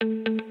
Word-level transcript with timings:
thank 0.00 0.28
you 0.28 0.45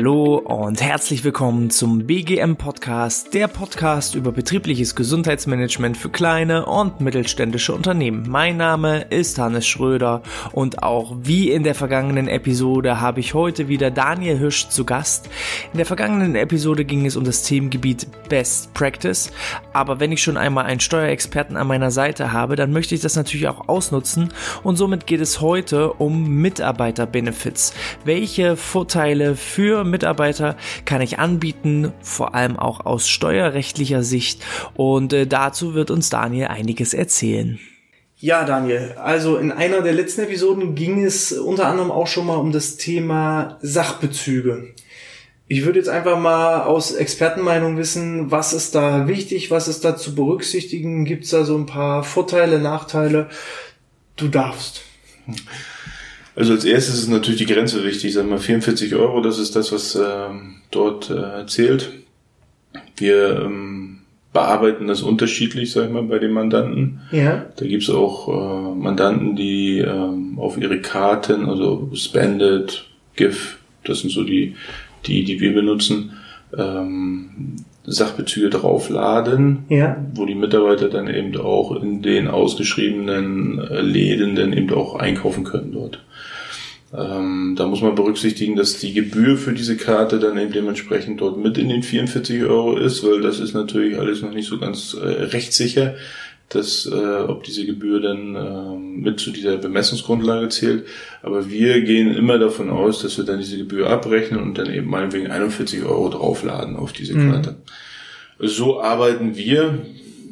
Hallo 0.00 0.36
und 0.36 0.80
herzlich 0.80 1.24
willkommen 1.24 1.68
zum 1.68 2.06
BGM 2.06 2.56
Podcast, 2.56 3.34
der 3.34 3.48
Podcast 3.48 4.14
über 4.14 4.32
betriebliches 4.32 4.94
Gesundheitsmanagement 4.94 5.94
für 5.94 6.08
kleine 6.08 6.64
und 6.64 7.02
mittelständische 7.02 7.74
Unternehmen. 7.74 8.24
Mein 8.26 8.56
Name 8.56 9.02
ist 9.10 9.38
Hannes 9.38 9.66
Schröder 9.66 10.22
und 10.52 10.82
auch 10.82 11.14
wie 11.20 11.50
in 11.50 11.64
der 11.64 11.74
vergangenen 11.74 12.28
Episode 12.28 13.02
habe 13.02 13.20
ich 13.20 13.34
heute 13.34 13.68
wieder 13.68 13.90
Daniel 13.90 14.38
Hirsch 14.38 14.70
zu 14.70 14.86
Gast. 14.86 15.28
In 15.74 15.76
der 15.76 15.84
vergangenen 15.84 16.34
Episode 16.34 16.86
ging 16.86 17.04
es 17.04 17.16
um 17.16 17.24
das 17.24 17.42
Themengebiet 17.42 18.06
Best 18.30 18.72
Practice, 18.72 19.30
aber 19.74 20.00
wenn 20.00 20.12
ich 20.12 20.22
schon 20.22 20.38
einmal 20.38 20.64
einen 20.64 20.80
Steuerexperten 20.80 21.58
an 21.58 21.66
meiner 21.66 21.90
Seite 21.90 22.32
habe, 22.32 22.56
dann 22.56 22.72
möchte 22.72 22.94
ich 22.94 23.02
das 23.02 23.16
natürlich 23.16 23.48
auch 23.48 23.68
ausnutzen 23.68 24.32
und 24.62 24.76
somit 24.76 25.06
geht 25.06 25.20
es 25.20 25.42
heute 25.42 25.92
um 25.92 26.40
Mitarbeiterbenefits. 26.40 27.74
Welche 28.06 28.56
Vorteile 28.56 29.36
für 29.36 29.89
Mitarbeiter 29.90 30.56
kann 30.84 31.00
ich 31.00 31.18
anbieten, 31.18 31.92
vor 32.00 32.34
allem 32.34 32.58
auch 32.58 32.86
aus 32.86 33.08
steuerrechtlicher 33.08 34.02
Sicht. 34.02 34.42
Und 34.74 35.12
äh, 35.12 35.26
dazu 35.26 35.74
wird 35.74 35.90
uns 35.90 36.08
Daniel 36.08 36.46
einiges 36.46 36.94
erzählen. 36.94 37.58
Ja, 38.22 38.44
Daniel, 38.44 38.96
also 39.02 39.38
in 39.38 39.50
einer 39.50 39.80
der 39.80 39.94
letzten 39.94 40.20
Episoden 40.20 40.74
ging 40.74 41.02
es 41.02 41.32
unter 41.32 41.66
anderem 41.66 41.90
auch 41.90 42.06
schon 42.06 42.26
mal 42.26 42.36
um 42.36 42.52
das 42.52 42.76
Thema 42.76 43.58
Sachbezüge. 43.62 44.74
Ich 45.48 45.64
würde 45.64 45.78
jetzt 45.78 45.88
einfach 45.88 46.18
mal 46.18 46.64
aus 46.64 46.92
Expertenmeinung 46.92 47.78
wissen, 47.78 48.30
was 48.30 48.52
ist 48.52 48.74
da 48.74 49.08
wichtig, 49.08 49.50
was 49.50 49.68
ist 49.68 49.86
da 49.86 49.96
zu 49.96 50.14
berücksichtigen, 50.14 51.06
gibt 51.06 51.24
es 51.24 51.30
da 51.30 51.44
so 51.44 51.56
ein 51.56 51.66
paar 51.66 52.04
Vorteile, 52.04 52.58
Nachteile? 52.58 53.30
Du 54.16 54.28
darfst. 54.28 54.82
Also 56.36 56.52
als 56.52 56.64
erstes 56.64 57.00
ist 57.00 57.08
natürlich 57.08 57.44
die 57.44 57.52
Grenze 57.52 57.84
wichtig, 57.84 58.12
sag 58.12 58.28
mal 58.28 58.38
44 58.38 58.94
Euro, 58.94 59.20
das 59.20 59.38
ist 59.38 59.56
das, 59.56 59.72
was 59.72 59.96
ähm, 59.96 60.56
dort 60.70 61.10
äh, 61.10 61.46
zählt. 61.46 61.90
Wir 62.96 63.42
ähm, 63.44 64.00
bearbeiten 64.32 64.86
das 64.86 65.02
unterschiedlich, 65.02 65.72
sag 65.72 65.86
ich 65.86 65.90
mal, 65.90 66.04
bei 66.04 66.18
den 66.18 66.32
Mandanten. 66.32 67.00
Ja. 67.10 67.46
Da 67.56 67.66
gibt's 67.66 67.90
auch 67.90 68.28
äh, 68.28 68.74
Mandanten, 68.80 69.34
die 69.34 69.78
ähm, 69.78 70.38
auf 70.38 70.56
ihre 70.56 70.80
Karten, 70.80 71.48
also 71.48 71.90
Spended, 71.94 72.84
GIF, 73.16 73.58
das 73.84 74.00
sind 74.00 74.10
so 74.10 74.22
die, 74.22 74.54
die, 75.06 75.24
die 75.24 75.40
wir 75.40 75.52
benutzen, 75.52 76.12
ähm, 76.56 77.56
Sachbezüge 77.84 78.50
draufladen, 78.50 79.64
ja. 79.68 79.96
wo 80.14 80.26
die 80.26 80.34
Mitarbeiter 80.34 80.88
dann 80.88 81.08
eben 81.08 81.36
auch 81.38 81.74
in 81.82 82.02
den 82.02 82.28
ausgeschriebenen 82.28 83.58
äh, 83.58 83.80
Läden 83.80 84.36
dann 84.36 84.52
eben 84.52 84.72
auch 84.72 84.96
einkaufen 84.96 85.44
können 85.44 85.72
dort. 85.72 86.04
Ähm, 86.92 87.54
da 87.56 87.66
muss 87.66 87.82
man 87.82 87.94
berücksichtigen, 87.94 88.56
dass 88.56 88.78
die 88.78 88.92
Gebühr 88.92 89.36
für 89.36 89.52
diese 89.52 89.76
Karte 89.76 90.18
dann 90.18 90.36
eben 90.38 90.52
dementsprechend 90.52 91.20
dort 91.20 91.38
mit 91.38 91.56
in 91.56 91.68
den 91.68 91.84
44 91.84 92.42
Euro 92.44 92.76
ist, 92.76 93.04
weil 93.04 93.20
das 93.20 93.38
ist 93.38 93.54
natürlich 93.54 93.96
alles 93.96 94.22
noch 94.22 94.32
nicht 94.32 94.48
so 94.48 94.58
ganz 94.58 94.94
äh, 94.94 95.06
rechtssicher, 95.06 95.94
dass 96.48 96.86
äh, 96.86 97.22
ob 97.28 97.44
diese 97.44 97.64
Gebühr 97.64 98.00
dann 98.00 98.34
äh, 98.34 98.76
mit 98.76 99.20
zu 99.20 99.30
dieser 99.30 99.56
Bemessungsgrundlage 99.56 100.48
zählt. 100.48 100.84
Aber 101.22 101.48
wir 101.48 101.80
gehen 101.82 102.12
immer 102.12 102.38
davon 102.38 102.70
aus, 102.70 103.02
dass 103.02 103.16
wir 103.18 103.24
dann 103.24 103.38
diese 103.38 103.56
Gebühr 103.56 103.88
abrechnen 103.88 104.42
und 104.42 104.58
dann 104.58 104.72
eben 104.72 104.90
meinetwegen 104.90 105.30
41 105.30 105.84
Euro 105.84 106.08
draufladen 106.08 106.74
auf 106.74 106.92
diese 106.92 107.14
mhm. 107.14 107.30
Karte. 107.30 107.50
Mhm. 108.40 108.48
So 108.48 108.82
arbeiten 108.82 109.36
wir, 109.36 109.78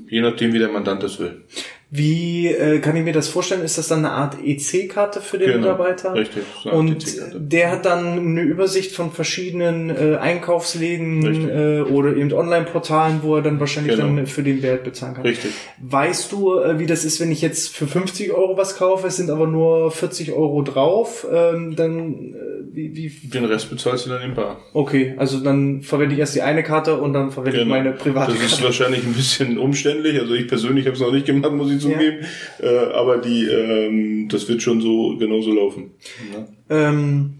je 0.09 0.23
nachdem, 0.23 0.53
wie 0.53 0.59
der 0.59 0.73
Mandant 0.73 1.05
das 1.05 1.21
will. 1.21 1.43
Wie 1.91 2.49
äh, 2.49 2.81
kann 2.81 2.97
ich 2.97 3.05
mir 3.05 3.15
das 3.15 3.29
vorstellen? 3.29 3.63
Ist 3.63 3.79
das 3.79 3.89
dann 3.89 4.01
eine 4.01 4.11
Art 4.11 4.37
EC-Karte 4.45 5.23
für 5.23 5.39
den 5.39 5.53
genau, 5.53 5.61
Mitarbeiter? 5.61 6.15
Richtig. 6.15 6.43
So 6.63 6.71
und 6.71 7.17
der 7.35 7.71
hat 7.71 7.87
dann 7.87 8.19
eine 8.19 8.43
Übersicht 8.43 8.93
von 8.93 9.11
verschiedenen 9.11 9.89
äh, 9.89 10.17
Einkaufsläden 10.17 11.49
äh, 11.49 11.81
oder 11.81 12.15
eben 12.15 12.31
Online-Portalen, 12.33 13.21
wo 13.23 13.37
er 13.37 13.43
dann 13.43 13.59
wahrscheinlich 13.59 13.97
genau. 13.97 14.15
dann 14.15 14.27
für 14.27 14.43
den 14.43 14.63
Wert 14.63 14.85
bezahlen 14.85 15.15
kann. 15.15 15.25
Richtig. 15.25 15.53
Weißt 15.79 16.31
du, 16.31 16.59
äh, 16.59 16.79
wie 16.79 16.85
das 16.85 17.07
ist, 17.07 17.21
wenn 17.21 17.33
ich 17.33 17.41
jetzt 17.41 17.75
für 17.75 17.87
50 17.87 18.33
Euro 18.33 18.59
was 18.59 18.77
kaufe, 18.77 19.07
es 19.07 19.17
sind 19.17 19.31
aber 19.31 19.47
nur 19.47 19.91
40 19.91 20.33
Euro 20.33 20.61
drauf, 20.61 21.27
ähm, 21.33 21.75
dann 21.75 22.35
äh, 22.35 22.49
wie, 22.71 22.95
wie 22.95 23.29
Den 23.29 23.47
Rest 23.47 23.71
bezahlst 23.71 24.05
du 24.05 24.11
dann 24.11 24.23
im 24.23 24.35
Bar. 24.35 24.59
Okay, 24.75 25.15
also 25.17 25.41
dann 25.41 25.81
verwende 25.81 26.15
ich 26.15 26.21
erst 26.21 26.35
die 26.35 26.43
eine 26.43 26.63
Karte 26.63 26.99
und 26.99 27.15
dann 27.15 27.31
verwende 27.31 27.61
genau. 27.61 27.77
ich 27.77 27.83
meine 27.83 27.97
private 27.97 28.33
Karte. 28.33 28.43
Das 28.43 28.53
ist 28.53 28.63
wahrscheinlich 28.63 29.05
ein 29.05 29.15
bisschen 29.15 29.59
umständlich. 29.59 30.21
Also 30.21 30.35
ich 30.35 30.47
persönlich 30.49 30.85
habe 30.85 30.95
es 30.95 31.01
noch 31.01 31.13
nicht 31.13 31.27
gemacht, 31.27 31.53
muss 31.53 31.71
ich 31.71 31.78
zugeben. 31.79 32.27
Ja. 32.63 32.67
Äh, 32.67 32.93
aber 32.93 33.19
die, 33.19 33.47
ähm, 33.47 34.29
das 34.29 34.49
wird 34.49 34.63
schon 34.63 34.81
so 34.81 35.17
genauso 35.19 35.53
laufen. 35.53 35.91
Ja. 36.33 36.87
Ähm, 36.87 37.35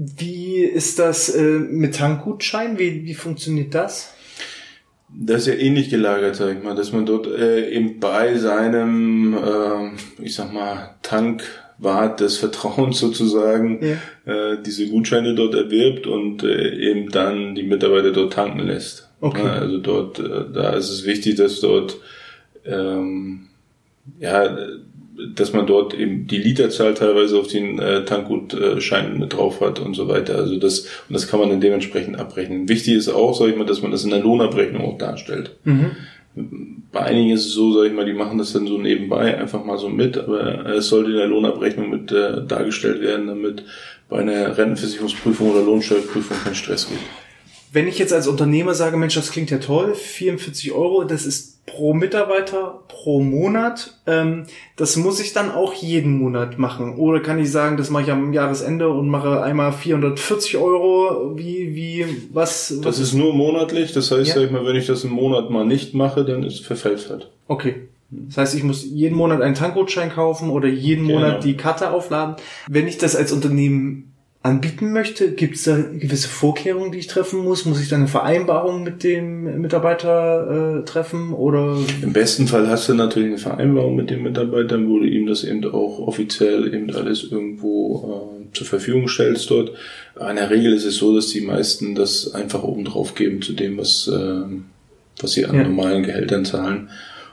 wie 0.00 0.60
ist 0.60 1.00
das 1.00 1.28
äh, 1.28 1.42
mit 1.42 1.96
Tankgutschein? 1.96 2.78
Wie, 2.78 3.04
wie 3.04 3.14
funktioniert 3.14 3.74
das? 3.74 4.14
Das 5.10 5.42
ist 5.42 5.46
ja 5.48 5.54
ähnlich 5.54 5.90
gelagert, 5.90 6.36
sag 6.36 6.56
ich 6.56 6.62
mal, 6.62 6.76
dass 6.76 6.92
man 6.92 7.04
dort 7.04 7.26
äh, 7.26 7.68
eben 7.70 7.98
bei 7.98 8.36
seinem, 8.36 9.34
äh, 9.34 10.22
ich 10.22 10.34
sag 10.34 10.52
mal, 10.52 10.96
Tankwart 11.02 12.20
des 12.20 12.36
Vertrauens 12.36 12.98
sozusagen 13.00 13.80
ja. 13.82 14.52
äh, 14.52 14.62
diese 14.64 14.86
Gutscheine 14.86 15.34
dort 15.34 15.54
erwirbt 15.54 16.06
und 16.06 16.44
äh, 16.44 16.76
eben 16.76 17.08
dann 17.08 17.56
die 17.56 17.64
Mitarbeiter 17.64 18.12
dort 18.12 18.34
tanken 18.34 18.60
lässt. 18.60 19.08
Okay. 19.20 19.44
Ja, 19.44 19.52
also 19.54 19.78
dort, 19.78 20.20
äh, 20.20 20.44
da 20.54 20.74
ist 20.74 20.90
es 20.90 21.06
wichtig, 21.06 21.36
dass 21.36 21.60
dort 21.60 21.96
ähm, 22.66 23.48
ja, 24.20 24.56
dass 25.34 25.52
man 25.52 25.66
dort 25.66 25.94
eben 25.94 26.26
die 26.26 26.38
Literzahl 26.38 26.94
teilweise 26.94 27.38
auf 27.38 27.48
den 27.48 27.78
äh, 27.78 28.04
Tankgutscheinen 28.04 29.18
mit 29.18 29.34
drauf 29.34 29.60
hat 29.60 29.80
und 29.80 29.94
so 29.94 30.08
weiter. 30.08 30.36
Also 30.36 30.58
das, 30.58 30.80
und 30.80 31.14
das 31.14 31.28
kann 31.28 31.40
man 31.40 31.50
dann 31.50 31.60
dementsprechend 31.60 32.18
abrechnen. 32.18 32.68
Wichtig 32.68 32.94
ist 32.94 33.08
auch, 33.08 33.34
sag 33.34 33.48
ich 33.48 33.56
mal, 33.56 33.66
dass 33.66 33.82
man 33.82 33.90
das 33.90 34.04
in 34.04 34.10
der 34.10 34.20
Lohnabrechnung 34.20 34.82
auch 34.82 34.98
darstellt. 34.98 35.56
Mhm. 35.64 35.96
Bei 36.92 37.00
einigen 37.00 37.30
ist 37.30 37.46
es 37.46 37.52
so, 37.52 37.72
sag 37.72 37.88
ich 37.88 37.92
mal, 37.92 38.04
die 38.04 38.12
machen 38.12 38.38
das 38.38 38.52
dann 38.52 38.68
so 38.68 38.78
nebenbei 38.78 39.36
einfach 39.36 39.64
mal 39.64 39.78
so 39.78 39.88
mit, 39.88 40.16
aber 40.16 40.66
es 40.66 40.88
sollte 40.88 41.10
in 41.10 41.16
der 41.16 41.26
Lohnabrechnung 41.26 41.90
mit 41.90 42.12
äh, 42.12 42.46
dargestellt 42.46 43.00
werden, 43.02 43.26
damit 43.26 43.64
bei 44.08 44.18
einer 44.20 44.56
Rentenversicherungsprüfung 44.56 45.50
oder 45.50 45.62
Lohnsteuerprüfung 45.62 46.36
kein 46.44 46.54
Stress 46.54 46.88
gibt. 46.88 47.02
Wenn 47.72 47.88
ich 47.88 47.98
jetzt 47.98 48.12
als 48.12 48.26
Unternehmer 48.26 48.74
sage, 48.74 48.96
Mensch, 48.96 49.14
das 49.14 49.30
klingt 49.30 49.50
ja 49.50 49.58
toll, 49.58 49.94
44 49.94 50.72
Euro, 50.72 51.04
das 51.04 51.26
ist 51.26 51.58
pro 51.66 51.94
Mitarbeiter 51.94 52.80
pro 52.88 53.20
Monat. 53.20 53.94
Ähm, 54.06 54.44
das 54.76 54.96
muss 54.96 55.20
ich 55.20 55.32
dann 55.32 55.50
auch 55.50 55.74
jeden 55.74 56.18
Monat 56.18 56.58
machen. 56.58 56.96
Oder 56.96 57.20
kann 57.20 57.38
ich 57.38 57.50
sagen, 57.50 57.76
das 57.76 57.90
mache 57.90 58.04
ich 58.04 58.10
am 58.10 58.32
Jahresende 58.32 58.88
und 58.88 59.08
mache 59.08 59.42
einmal 59.42 59.72
440 59.72 60.56
Euro? 60.56 61.36
Wie, 61.36 61.74
wie, 61.74 62.06
was? 62.32 62.74
was 62.76 62.80
das 62.80 62.98
ist 62.98 63.14
nur 63.14 63.34
monatlich. 63.34 63.92
Das 63.92 64.10
heißt, 64.10 64.28
ja. 64.28 64.34
sag 64.34 64.44
ich 64.44 64.50
mal, 64.50 64.64
wenn 64.64 64.76
ich 64.76 64.86
das 64.86 65.04
im 65.04 65.10
Monat 65.10 65.50
mal 65.50 65.64
nicht 65.64 65.94
mache, 65.94 66.24
dann 66.24 66.42
ist 66.42 66.64
verfällt 66.64 67.08
halt. 67.10 67.30
Okay. 67.46 67.88
Das 68.10 68.38
heißt, 68.38 68.54
ich 68.54 68.62
muss 68.62 68.84
jeden 68.84 69.16
Monat 69.16 69.42
einen 69.42 69.54
Tankgutschein 69.54 70.10
kaufen 70.10 70.48
oder 70.50 70.66
jeden 70.66 71.06
genau. 71.06 71.20
Monat 71.20 71.44
die 71.44 71.56
Karte 71.56 71.90
aufladen. 71.90 72.36
Wenn 72.66 72.88
ich 72.88 72.96
das 72.96 73.14
als 73.14 73.32
Unternehmen 73.32 74.14
anbieten 74.48 74.92
möchte? 74.92 75.32
Gibt 75.32 75.56
es 75.56 75.64
da 75.64 75.76
gewisse 75.76 76.28
Vorkehrungen, 76.28 76.92
die 76.92 76.98
ich 76.98 77.06
treffen 77.06 77.40
muss? 77.40 77.64
Muss 77.64 77.80
ich 77.80 77.88
da 77.88 77.96
eine 77.96 78.08
Vereinbarung 78.08 78.82
mit 78.82 79.04
dem 79.04 79.60
Mitarbeiter 79.60 80.80
äh, 80.80 80.84
treffen 80.84 81.32
oder? 81.32 81.76
Im 82.02 82.12
besten 82.12 82.46
Fall 82.46 82.68
hast 82.68 82.88
du 82.88 82.94
natürlich 82.94 83.28
eine 83.28 83.38
Vereinbarung 83.38 83.96
mit 83.96 84.10
dem 84.10 84.22
Mitarbeiter, 84.22 84.78
wo 84.86 84.98
du 84.98 85.06
ihm 85.06 85.26
das 85.26 85.44
eben 85.44 85.64
auch 85.66 86.00
offiziell 86.00 86.74
eben 86.74 86.94
alles 86.94 87.24
irgendwo 87.30 88.40
äh, 88.42 88.56
zur 88.56 88.66
Verfügung 88.66 89.08
stellst 89.08 89.50
dort. 89.50 89.72
in 90.18 90.36
der 90.36 90.50
Regel 90.50 90.72
ist 90.72 90.84
es 90.84 90.96
so, 90.96 91.14
dass 91.14 91.28
die 91.28 91.42
meisten 91.42 91.94
das 91.94 92.34
einfach 92.34 92.62
oben 92.62 92.84
drauf 92.84 93.14
geben 93.14 93.42
zu 93.42 93.52
dem, 93.52 93.78
was, 93.78 94.08
äh, 94.08 94.42
was 95.20 95.32
sie 95.32 95.46
an 95.46 95.56
ja. 95.56 95.62
normalen 95.62 96.02
Gehältern 96.02 96.44
zahlen. 96.44 96.90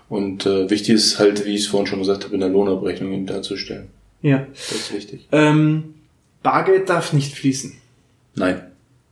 Und 0.07 0.45
äh, 0.45 0.69
wichtig 0.69 0.95
ist 0.95 1.17
halt, 1.17 1.45
wie 1.45 1.55
ich 1.55 1.61
es 1.61 1.67
vorhin 1.67 1.87
schon 1.87 1.99
gesagt 1.99 2.25
habe, 2.25 2.35
in 2.35 2.41
der 2.41 2.49
Lohnabrechnung 2.49 3.11
eben 3.11 3.25
darzustellen. 3.25 3.87
Ja. 4.21 4.45
Das 4.53 4.71
ist 4.71 4.93
wichtig. 4.93 5.27
Ähm 5.31 5.94
Bargeld 6.45 6.89
darf 6.89 7.11
nicht 7.11 7.33
fließen. 7.33 7.73
Nein. 8.35 8.61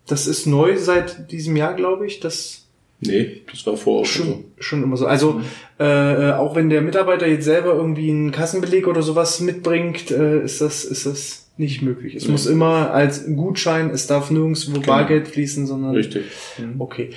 Das 0.05 0.27
ist 0.27 0.45
neu 0.45 0.77
seit 0.77 1.31
diesem 1.31 1.55
Jahr, 1.55 1.73
glaube 1.73 2.05
ich. 2.05 2.19
Das 2.19 2.67
nee, 3.01 3.41
das 3.51 3.65
war 3.65 3.75
vorher 3.75 4.05
schon, 4.05 4.27
so. 4.27 4.43
schon 4.59 4.83
immer 4.83 4.97
so. 4.97 5.07
Also 5.07 5.33
mhm. 5.33 5.45
äh, 5.79 6.31
auch 6.33 6.55
wenn 6.55 6.69
der 6.69 6.81
Mitarbeiter 6.81 7.25
jetzt 7.25 7.45
selber 7.45 7.73
irgendwie 7.73 8.11
einen 8.11 8.31
Kassenbeleg 8.31 8.87
oder 8.87 9.01
sowas 9.01 9.39
mitbringt, 9.39 10.11
äh, 10.11 10.43
ist 10.43 10.61
das 10.61 10.85
ist 10.85 11.07
das 11.07 11.49
nicht 11.57 11.81
möglich. 11.81 12.15
Es 12.15 12.25
nee. 12.25 12.31
muss 12.31 12.45
immer 12.45 12.91
als 12.91 13.25
Gutschein, 13.25 13.89
es 13.89 14.05
darf 14.05 14.29
nirgendwo 14.29 14.73
genau. 14.73 14.85
Bargeld 14.85 15.27
fließen, 15.27 15.65
sondern 15.65 15.95
richtig. 15.95 16.25
Okay. 16.77 17.09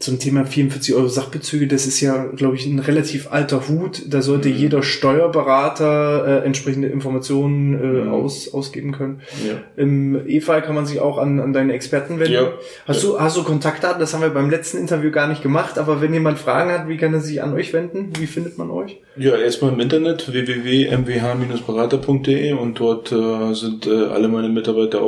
Zum 0.00 0.18
Thema 0.18 0.44
44 0.44 0.92
Euro 0.96 1.06
Sachbezüge, 1.06 1.68
das 1.68 1.86
ist 1.86 2.00
ja, 2.00 2.24
glaube 2.24 2.56
ich, 2.56 2.66
ein 2.66 2.80
relativ 2.80 3.30
alter 3.30 3.68
Hut. 3.68 4.02
Da 4.08 4.22
sollte 4.22 4.48
mhm. 4.48 4.56
jeder 4.56 4.82
Steuerberater 4.82 6.42
äh, 6.42 6.44
entsprechende 6.44 6.88
Informationen 6.88 7.74
äh, 7.74 8.02
mhm. 8.02 8.10
aus, 8.10 8.52
ausgeben 8.52 8.90
können. 8.90 9.20
Ja. 9.46 9.54
Im 9.76 10.26
E-Fall 10.26 10.62
kann 10.62 10.74
man 10.74 10.84
sich 10.84 10.98
auch 10.98 11.18
an, 11.18 11.38
an 11.38 11.52
deine 11.52 11.74
Experten 11.74 12.18
wenden. 12.18 12.32
Ja. 12.32 12.52
Hast, 12.86 13.04
Du, 13.04 13.20
hast 13.20 13.36
du 13.36 13.44
Kontaktdaten? 13.44 14.00
Das 14.00 14.14
haben 14.14 14.22
wir 14.22 14.30
beim 14.30 14.50
letzten 14.50 14.78
Interview 14.78 15.12
gar 15.12 15.28
nicht 15.28 15.42
gemacht, 15.42 15.78
aber 15.78 16.00
wenn 16.00 16.12
jemand 16.12 16.38
Fragen 16.38 16.72
hat, 16.72 16.88
wie 16.88 16.96
kann 16.96 17.14
er 17.14 17.20
sich 17.20 17.40
an 17.42 17.54
euch 17.54 17.72
wenden? 17.72 18.10
Wie 18.18 18.26
findet 18.26 18.58
man 18.58 18.70
euch? 18.70 18.96
Ja, 19.16 19.36
erstmal 19.36 19.74
im 19.74 19.80
Internet 19.80 20.32
www.mwh-berater.de 20.32 22.52
und 22.54 22.80
dort 22.80 23.12
äh, 23.12 23.54
sind 23.54 23.86
äh, 23.86 24.06
alle 24.06 24.26
meine 24.28 24.48
Mitarbeiter 24.48 25.02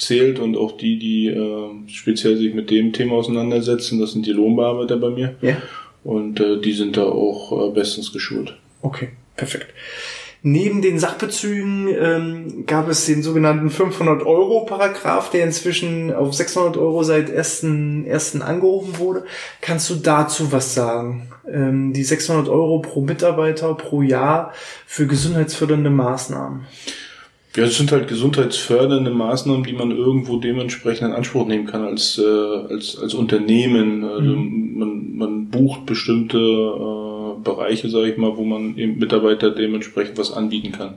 aufgezählt 0.00 0.38
und 0.38 0.56
auch 0.56 0.76
die, 0.76 0.98
die 0.98 1.28
äh, 1.28 1.88
speziell 1.88 2.36
sich 2.36 2.54
mit 2.54 2.70
dem 2.70 2.92
Thema 2.92 3.14
auseinandersetzen. 3.16 4.00
Das 4.00 4.12
sind 4.12 4.26
die 4.26 4.32
Lohnbearbeiter 4.32 4.96
bei 4.96 5.10
mir. 5.10 5.34
Ja. 5.42 5.56
Und 6.02 6.40
äh, 6.40 6.60
die 6.60 6.72
sind 6.72 6.96
da 6.96 7.04
auch 7.04 7.68
äh, 7.68 7.72
bestens 7.72 8.12
geschult. 8.12 8.56
Okay, 8.80 9.10
perfekt. 9.36 9.74
Neben 10.42 10.80
den 10.80 10.98
Sachbezügen 10.98 11.88
ähm, 11.88 12.64
gab 12.66 12.88
es 12.88 13.04
den 13.04 13.22
sogenannten 13.22 13.68
500 13.68 14.22
Euro 14.22 14.64
Paragraph, 14.64 15.28
der 15.30 15.44
inzwischen 15.44 16.14
auf 16.14 16.32
600 16.32 16.78
Euro 16.78 17.02
seit 17.02 17.28
ersten 17.28 18.06
ersten 18.06 18.40
angehoben 18.40 18.96
wurde. 18.96 19.24
Kannst 19.60 19.90
du 19.90 19.96
dazu 19.96 20.50
was 20.50 20.74
sagen? 20.74 21.28
Ähm, 21.46 21.92
die 21.92 22.04
600 22.04 22.48
Euro 22.48 22.78
pro 22.78 23.02
Mitarbeiter 23.02 23.74
pro 23.74 24.00
Jahr 24.00 24.54
für 24.86 25.06
gesundheitsfördernde 25.06 25.90
Maßnahmen. 25.90 26.64
Ja, 27.56 27.64
es 27.64 27.76
sind 27.76 27.90
halt 27.90 28.06
gesundheitsfördernde 28.06 29.10
Maßnahmen, 29.10 29.64
die 29.64 29.72
man 29.72 29.90
irgendwo 29.90 30.36
dementsprechend 30.36 31.08
in 31.08 31.14
Anspruch 31.14 31.48
nehmen 31.48 31.66
kann 31.66 31.84
als, 31.84 32.16
äh, 32.18 32.22
als, 32.22 32.96
als 32.96 33.14
Unternehmen. 33.14 34.04
Also 34.04 34.36
mhm. 34.36 34.78
man, 34.78 35.16
man 35.16 35.48
bucht 35.48 35.84
bestimmte 35.84 36.38
äh, 36.38 37.42
Bereiche, 37.42 37.88
sage 37.88 38.10
ich 38.10 38.18
mal, 38.18 38.36
wo 38.36 38.44
man 38.44 38.76
eben 38.78 38.98
Mitarbeiter 38.98 39.50
dementsprechend 39.50 40.16
was 40.16 40.32
anbieten 40.32 40.70
kann. 40.70 40.94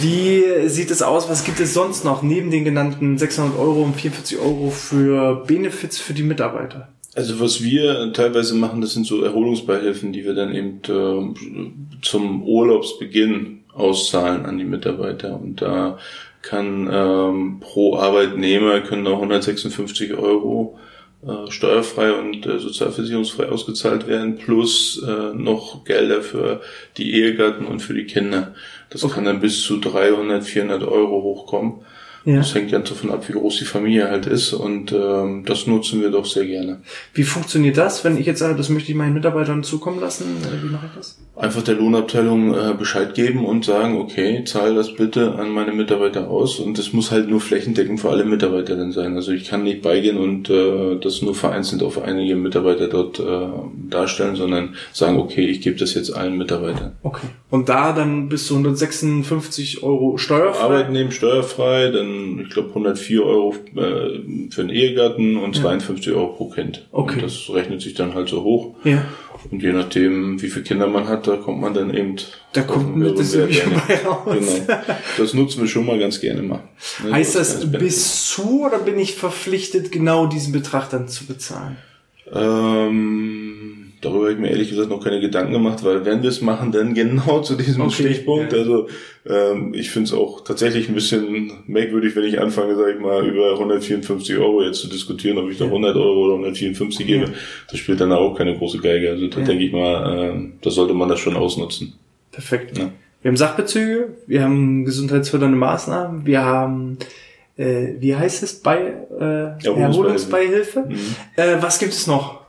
Wie 0.00 0.42
sieht 0.66 0.90
es 0.90 1.02
aus? 1.02 1.28
Was 1.28 1.44
gibt 1.44 1.60
es 1.60 1.74
sonst 1.74 2.04
noch 2.04 2.22
neben 2.22 2.50
den 2.50 2.64
genannten 2.64 3.16
600 3.16 3.56
Euro 3.56 3.82
und 3.82 3.94
44 3.94 4.38
Euro 4.38 4.70
für 4.70 5.44
Benefits 5.46 5.98
für 5.98 6.14
die 6.14 6.24
Mitarbeiter? 6.24 6.88
Also 7.14 7.38
was 7.38 7.62
wir 7.62 8.12
teilweise 8.12 8.56
machen, 8.56 8.80
das 8.80 8.94
sind 8.94 9.06
so 9.06 9.22
Erholungsbeihilfen, 9.22 10.12
die 10.12 10.24
wir 10.24 10.34
dann 10.34 10.52
eben 10.52 10.80
äh, 10.88 12.00
zum 12.02 12.42
Urlaubsbeginn 12.42 13.60
auszahlen 13.74 14.46
an 14.46 14.58
die 14.58 14.64
Mitarbeiter. 14.64 15.34
Und 15.34 15.62
da 15.62 15.98
kann 16.42 16.88
ähm, 16.92 17.60
pro 17.60 17.96
Arbeitnehmer 17.96 18.80
können 18.80 19.04
da 19.04 19.12
156 19.12 20.14
Euro 20.14 20.78
äh, 21.26 21.50
steuerfrei 21.50 22.12
und 22.12 22.44
äh, 22.44 22.58
sozialversicherungsfrei 22.58 23.48
ausgezahlt 23.48 24.06
werden, 24.06 24.36
plus 24.36 25.02
äh, 25.02 25.34
noch 25.34 25.84
Gelder 25.84 26.22
für 26.22 26.60
die 26.98 27.14
Ehegatten 27.14 27.64
und 27.64 27.80
für 27.80 27.94
die 27.94 28.04
Kinder. 28.04 28.54
Das 28.90 29.04
okay. 29.04 29.14
kann 29.14 29.24
dann 29.24 29.40
bis 29.40 29.62
zu 29.62 29.78
300, 29.78 30.44
400 30.44 30.82
Euro 30.82 31.22
hochkommen. 31.22 31.80
Ja. 32.24 32.36
Das 32.36 32.54
hängt 32.54 32.70
ganz 32.70 32.88
davon 32.88 33.10
ab, 33.10 33.28
wie 33.28 33.32
groß 33.32 33.58
die 33.58 33.66
Familie 33.66 34.08
halt 34.08 34.26
ist 34.26 34.54
und 34.54 34.92
ähm, 34.92 35.44
das 35.44 35.66
nutzen 35.66 36.00
wir 36.00 36.10
doch 36.10 36.24
sehr 36.24 36.46
gerne. 36.46 36.80
Wie 37.12 37.22
funktioniert 37.22 37.76
das, 37.76 38.02
wenn 38.02 38.16
ich 38.16 38.24
jetzt 38.24 38.38
sage, 38.38 38.56
das 38.56 38.70
möchte 38.70 38.90
ich 38.90 38.96
meinen 38.96 39.12
Mitarbeitern 39.12 39.62
zukommen 39.62 40.00
lassen? 40.00 40.24
Wie 40.62 40.70
mache 40.70 40.86
ich 40.86 40.92
das? 40.96 41.18
Einfach 41.36 41.62
der 41.62 41.74
Lohnabteilung 41.74 42.54
äh, 42.54 42.74
Bescheid 42.78 43.14
geben 43.14 43.44
und 43.44 43.66
sagen, 43.66 43.98
okay, 43.98 44.42
zahl 44.44 44.74
das 44.74 44.94
bitte 44.94 45.34
an 45.34 45.50
meine 45.50 45.72
Mitarbeiter 45.72 46.28
aus 46.28 46.60
und 46.60 46.78
das 46.78 46.94
muss 46.94 47.10
halt 47.10 47.28
nur 47.28 47.40
flächendeckend 47.40 48.00
für 48.00 48.08
alle 48.08 48.24
Mitarbeiter 48.24 48.76
dann 48.76 48.92
sein. 48.92 49.16
Also 49.16 49.32
ich 49.32 49.44
kann 49.44 49.62
nicht 49.62 49.82
beigehen 49.82 50.16
und 50.16 50.48
äh, 50.48 50.96
das 50.98 51.20
nur 51.20 51.34
vereinzelt 51.34 51.82
auf 51.82 52.00
einige 52.00 52.36
Mitarbeiter 52.36 52.88
dort 52.88 53.20
äh, 53.20 53.83
darstellen, 53.94 54.36
sondern 54.36 54.74
sagen, 54.92 55.18
okay, 55.18 55.46
ich 55.46 55.60
gebe 55.60 55.76
das 55.76 55.94
jetzt 55.94 56.10
allen 56.10 56.36
Mitarbeitern. 56.36 56.92
Okay. 57.02 57.26
Und 57.50 57.68
da 57.68 57.92
dann 57.92 58.28
bis 58.28 58.46
zu 58.46 58.54
156 58.54 59.82
Euro 59.82 60.18
steuerfrei? 60.18 60.62
Arbeitnehmer 60.62 61.10
steuerfrei, 61.10 61.90
dann 61.90 62.40
ich 62.40 62.50
glaube, 62.50 62.70
104 62.70 63.24
Euro 63.24 63.54
äh, 63.76 64.50
für 64.50 64.60
einen 64.60 64.70
Ehegatten 64.70 65.36
und 65.36 65.56
52 65.56 66.06
ja. 66.06 66.14
Euro 66.14 66.32
pro 66.32 66.48
Kind. 66.50 66.86
Okay. 66.92 67.14
Und 67.14 67.22
das 67.22 67.48
rechnet 67.50 67.80
sich 67.80 67.94
dann 67.94 68.14
halt 68.14 68.28
so 68.28 68.42
hoch. 68.42 68.74
Ja. 68.84 69.04
Und 69.50 69.62
je 69.62 69.72
nachdem, 69.72 70.40
wie 70.40 70.48
viele 70.48 70.64
Kinder 70.64 70.86
man 70.86 71.08
hat, 71.08 71.26
da 71.26 71.36
kommt 71.36 71.60
man 71.60 71.74
dann 71.74 71.92
eben. 71.92 72.16
Da 72.52 72.62
kommt 72.62 72.96
mit 72.96 73.18
das 73.18 73.36
raus. 73.38 73.48
Genau. 73.88 74.22
Das 75.18 75.34
nutzen 75.34 75.60
wir 75.60 75.68
schon 75.68 75.86
mal 75.86 75.98
ganz 75.98 76.20
gerne 76.20 76.42
mal. 76.42 76.60
Ne? 77.02 77.12
Heißt 77.12 77.34
das 77.34 77.70
bis 77.70 78.26
zu 78.26 78.64
oder 78.64 78.78
bin 78.78 78.98
ich 78.98 79.14
verpflichtet, 79.14 79.92
genau 79.92 80.26
diesen 80.26 80.52
Betrag 80.52 80.88
dann 80.90 81.08
zu 81.08 81.26
bezahlen? 81.26 81.76
Ähm, 82.32 82.42
Darüber 84.14 84.30
habe 84.30 84.34
ich 84.34 84.40
mir 84.40 84.50
ehrlich 84.50 84.70
gesagt 84.70 84.90
noch 84.90 85.02
keine 85.02 85.20
Gedanken 85.20 85.52
gemacht, 85.52 85.84
weil 85.84 86.04
wenn 86.04 86.22
wir 86.22 86.28
es 86.28 86.40
machen, 86.40 86.70
dann 86.70 86.94
genau 86.94 87.40
zu 87.40 87.56
diesem 87.56 87.82
okay, 87.82 87.92
Stichpunkt. 87.92 88.52
Ja. 88.52 88.60
Also 88.60 88.88
ähm, 89.28 89.74
ich 89.74 89.90
finde 89.90 90.06
es 90.06 90.14
auch 90.14 90.44
tatsächlich 90.44 90.88
ein 90.88 90.94
bisschen 90.94 91.64
merkwürdig, 91.66 92.14
wenn 92.14 92.22
ich 92.22 92.40
anfange, 92.40 92.76
sage 92.76 92.92
ich 92.92 93.00
mal, 93.00 93.26
über 93.26 93.54
154 93.54 94.36
Euro 94.38 94.62
jetzt 94.62 94.78
zu 94.78 94.88
diskutieren, 94.88 95.38
ob 95.38 95.50
ich 95.50 95.58
da 95.58 95.64
100 95.64 95.96
Euro 95.96 96.26
oder 96.26 96.34
154 96.34 97.06
gebe. 97.06 97.24
Ja. 97.24 97.30
Das 97.68 97.80
spielt 97.80 98.00
dann 98.00 98.12
auch 98.12 98.36
keine 98.36 98.56
große 98.56 98.78
Geige. 98.78 99.10
Also 99.10 99.26
da 99.26 99.40
ja. 99.40 99.46
denke 99.46 99.64
ich 99.64 99.72
mal, 99.72 100.36
äh, 100.36 100.48
da 100.62 100.70
sollte 100.70 100.94
man 100.94 101.08
das 101.08 101.18
schon 101.18 101.36
ausnutzen. 101.36 101.94
Perfekt. 102.30 102.78
Ja. 102.78 102.92
Wir 103.22 103.30
haben 103.30 103.36
Sachbezüge, 103.36 104.10
wir 104.28 104.42
haben 104.44 104.84
gesundheitsfördernde 104.84 105.56
Maßnahmen, 105.56 106.24
wir 106.24 106.44
haben 106.44 106.98
äh, 107.56 107.94
wie 107.98 108.14
heißt 108.14 108.42
es 108.42 108.60
bei 108.60 108.94
äh, 109.20 109.66
Erholungsbeihilfe? 109.66 110.86
Mhm. 110.88 111.16
Äh, 111.36 111.56
was 111.60 111.78
gibt 111.78 111.92
es 111.92 112.06
noch? 112.06 112.43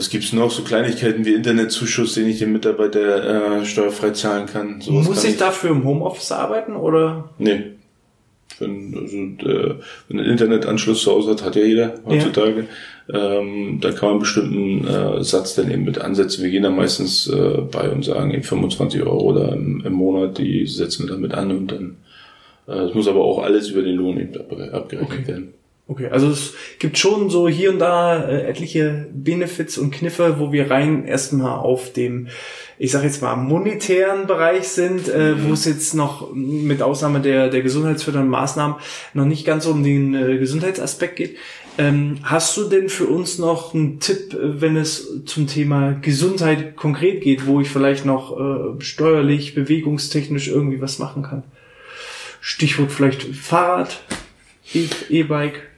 Was 0.00 0.08
gibt's 0.08 0.32
noch? 0.32 0.50
So 0.50 0.62
Kleinigkeiten 0.62 1.26
wie 1.26 1.34
Internetzuschuss, 1.34 2.14
den 2.14 2.26
ich 2.26 2.38
dem 2.38 2.54
Mitarbeiter 2.54 3.58
äh, 3.58 3.66
steuerfrei 3.66 4.12
zahlen 4.12 4.46
kann. 4.46 4.80
Sowas 4.80 5.06
Muss 5.06 5.24
ich, 5.24 5.32
ich 5.32 5.36
dafür 5.36 5.72
im 5.72 5.84
Homeoffice 5.84 6.32
arbeiten 6.32 6.74
oder? 6.74 7.28
Nee. 7.36 7.72
Wenn, 8.58 8.96
also, 8.98 9.16
äh, 9.46 9.74
wenn 10.08 10.20
ein 10.20 10.24
Internetanschluss 10.24 11.02
zu 11.02 11.12
Hause 11.12 11.32
hat, 11.32 11.44
hat 11.44 11.56
ja 11.56 11.64
jeder 11.64 11.94
heutzutage. 12.06 12.64
Ja. 13.12 13.40
Ähm, 13.40 13.80
da 13.82 13.90
kann 13.90 14.00
man 14.00 14.10
einen 14.12 14.20
bestimmten 14.20 14.86
äh, 14.86 15.22
Satz 15.22 15.54
dann 15.56 15.70
eben 15.70 15.84
mit 15.84 15.98
ansetzen. 15.98 16.44
Wir 16.44 16.50
gehen 16.50 16.62
da 16.62 16.70
meistens 16.70 17.26
äh, 17.26 17.58
bei 17.70 17.90
und 17.90 18.02
sagen 18.02 18.30
eben 18.30 18.42
25 18.42 19.02
Euro 19.02 19.20
oder 19.20 19.52
im, 19.52 19.84
im 19.84 19.92
Monat, 19.92 20.38
die 20.38 20.66
setzen 20.66 21.06
wir 21.06 21.14
damit 21.14 21.34
an 21.34 21.50
und 21.50 21.72
dann 21.72 21.96
äh, 22.68 22.84
es 22.84 22.94
muss 22.94 23.06
aber 23.06 23.20
auch 23.20 23.42
alles 23.42 23.68
über 23.68 23.82
den 23.82 23.96
Lohn 23.96 24.18
eben 24.18 24.34
abgerechnet 24.72 25.02
okay. 25.02 25.28
werden. 25.28 25.52
Okay, 25.90 26.06
also 26.06 26.30
es 26.30 26.54
gibt 26.78 26.98
schon 26.98 27.30
so 27.30 27.48
hier 27.48 27.72
und 27.72 27.80
da 27.80 28.22
äh, 28.22 28.46
etliche 28.46 29.08
Benefits 29.12 29.76
und 29.76 29.90
Kniffe, 29.90 30.36
wo 30.38 30.52
wir 30.52 30.70
rein 30.70 31.04
erstmal 31.04 31.58
auf 31.58 31.92
dem, 31.92 32.28
ich 32.78 32.92
sag 32.92 33.02
jetzt 33.02 33.22
mal, 33.22 33.34
monetären 33.34 34.28
Bereich 34.28 34.68
sind, 34.68 35.08
äh, 35.08 35.32
mhm. 35.32 35.48
wo 35.48 35.52
es 35.52 35.64
jetzt 35.64 35.94
noch 35.94 36.32
mit 36.32 36.80
Ausnahme 36.80 37.18
der, 37.18 37.48
der 37.48 37.62
gesundheitsfördernden 37.62 38.30
Maßnahmen 38.30 38.76
noch 39.14 39.24
nicht 39.24 39.44
ganz 39.44 39.66
um 39.66 39.82
den 39.82 40.14
äh, 40.14 40.38
Gesundheitsaspekt 40.38 41.16
geht. 41.16 41.36
Ähm, 41.76 42.18
hast 42.22 42.56
du 42.56 42.68
denn 42.68 42.88
für 42.88 43.06
uns 43.06 43.40
noch 43.40 43.74
einen 43.74 43.98
Tipp, 43.98 44.38
wenn 44.40 44.76
es 44.76 45.24
zum 45.24 45.48
Thema 45.48 45.98
Gesundheit 46.00 46.76
konkret 46.76 47.20
geht, 47.20 47.48
wo 47.48 47.60
ich 47.60 47.68
vielleicht 47.68 48.04
noch 48.04 48.36
steuerlich, 48.78 49.56
bewegungstechnisch 49.56 50.46
irgendwie 50.48 50.80
was 50.80 51.00
machen 51.00 51.24
kann? 51.24 51.42
Stichwort 52.40 52.92
vielleicht 52.92 53.22
Fahrrad, 53.22 54.02
E-Bike. 54.72 55.69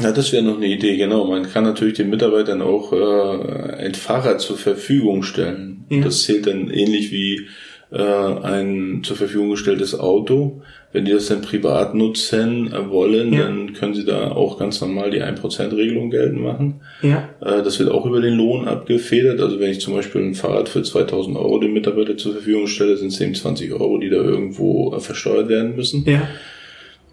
Ja, 0.00 0.12
das 0.12 0.32
wäre 0.32 0.42
noch 0.42 0.56
eine 0.56 0.66
Idee, 0.66 0.96
genau. 0.96 1.24
Man 1.24 1.50
kann 1.50 1.64
natürlich 1.64 1.94
den 1.94 2.10
Mitarbeitern 2.10 2.62
auch 2.62 2.92
äh, 2.92 3.84
ein 3.84 3.94
Fahrrad 3.94 4.40
zur 4.40 4.56
Verfügung 4.56 5.22
stellen. 5.22 5.84
Ja. 5.88 6.02
Das 6.02 6.22
zählt 6.24 6.46
dann 6.46 6.70
ähnlich 6.70 7.12
wie 7.12 7.46
äh, 7.90 8.02
ein 8.02 9.02
zur 9.04 9.16
Verfügung 9.16 9.50
gestelltes 9.50 9.98
Auto. 9.98 10.62
Wenn 10.92 11.04
die 11.04 11.12
das 11.12 11.26
dann 11.26 11.42
privat 11.42 11.94
nutzen 11.94 12.72
wollen, 12.88 13.32
ja. 13.32 13.44
dann 13.44 13.74
können 13.74 13.94
sie 13.94 14.04
da 14.04 14.32
auch 14.32 14.58
ganz 14.58 14.80
normal 14.80 15.10
die 15.10 15.22
1%-Regelung 15.22 16.10
geltend 16.10 16.40
machen. 16.40 16.80
Ja. 17.02 17.28
Äh, 17.40 17.62
das 17.62 17.78
wird 17.78 17.90
auch 17.90 18.06
über 18.06 18.20
den 18.20 18.34
Lohn 18.34 18.66
abgefedert. 18.66 19.40
Also 19.40 19.60
wenn 19.60 19.70
ich 19.70 19.80
zum 19.80 19.94
Beispiel 19.94 20.22
ein 20.22 20.34
Fahrrad 20.34 20.68
für 20.68 20.82
2000 20.82 21.36
Euro 21.36 21.58
dem 21.58 21.72
Mitarbeiter 21.72 22.16
zur 22.16 22.32
Verfügung 22.32 22.66
stelle, 22.66 22.96
sind 22.96 23.08
es 23.08 23.20
eben 23.20 23.34
20 23.34 23.72
Euro, 23.72 23.98
die 23.98 24.10
da 24.10 24.16
irgendwo 24.16 24.94
äh, 24.94 25.00
versteuert 25.00 25.48
werden 25.48 25.76
müssen. 25.76 26.04
Ja. 26.06 26.28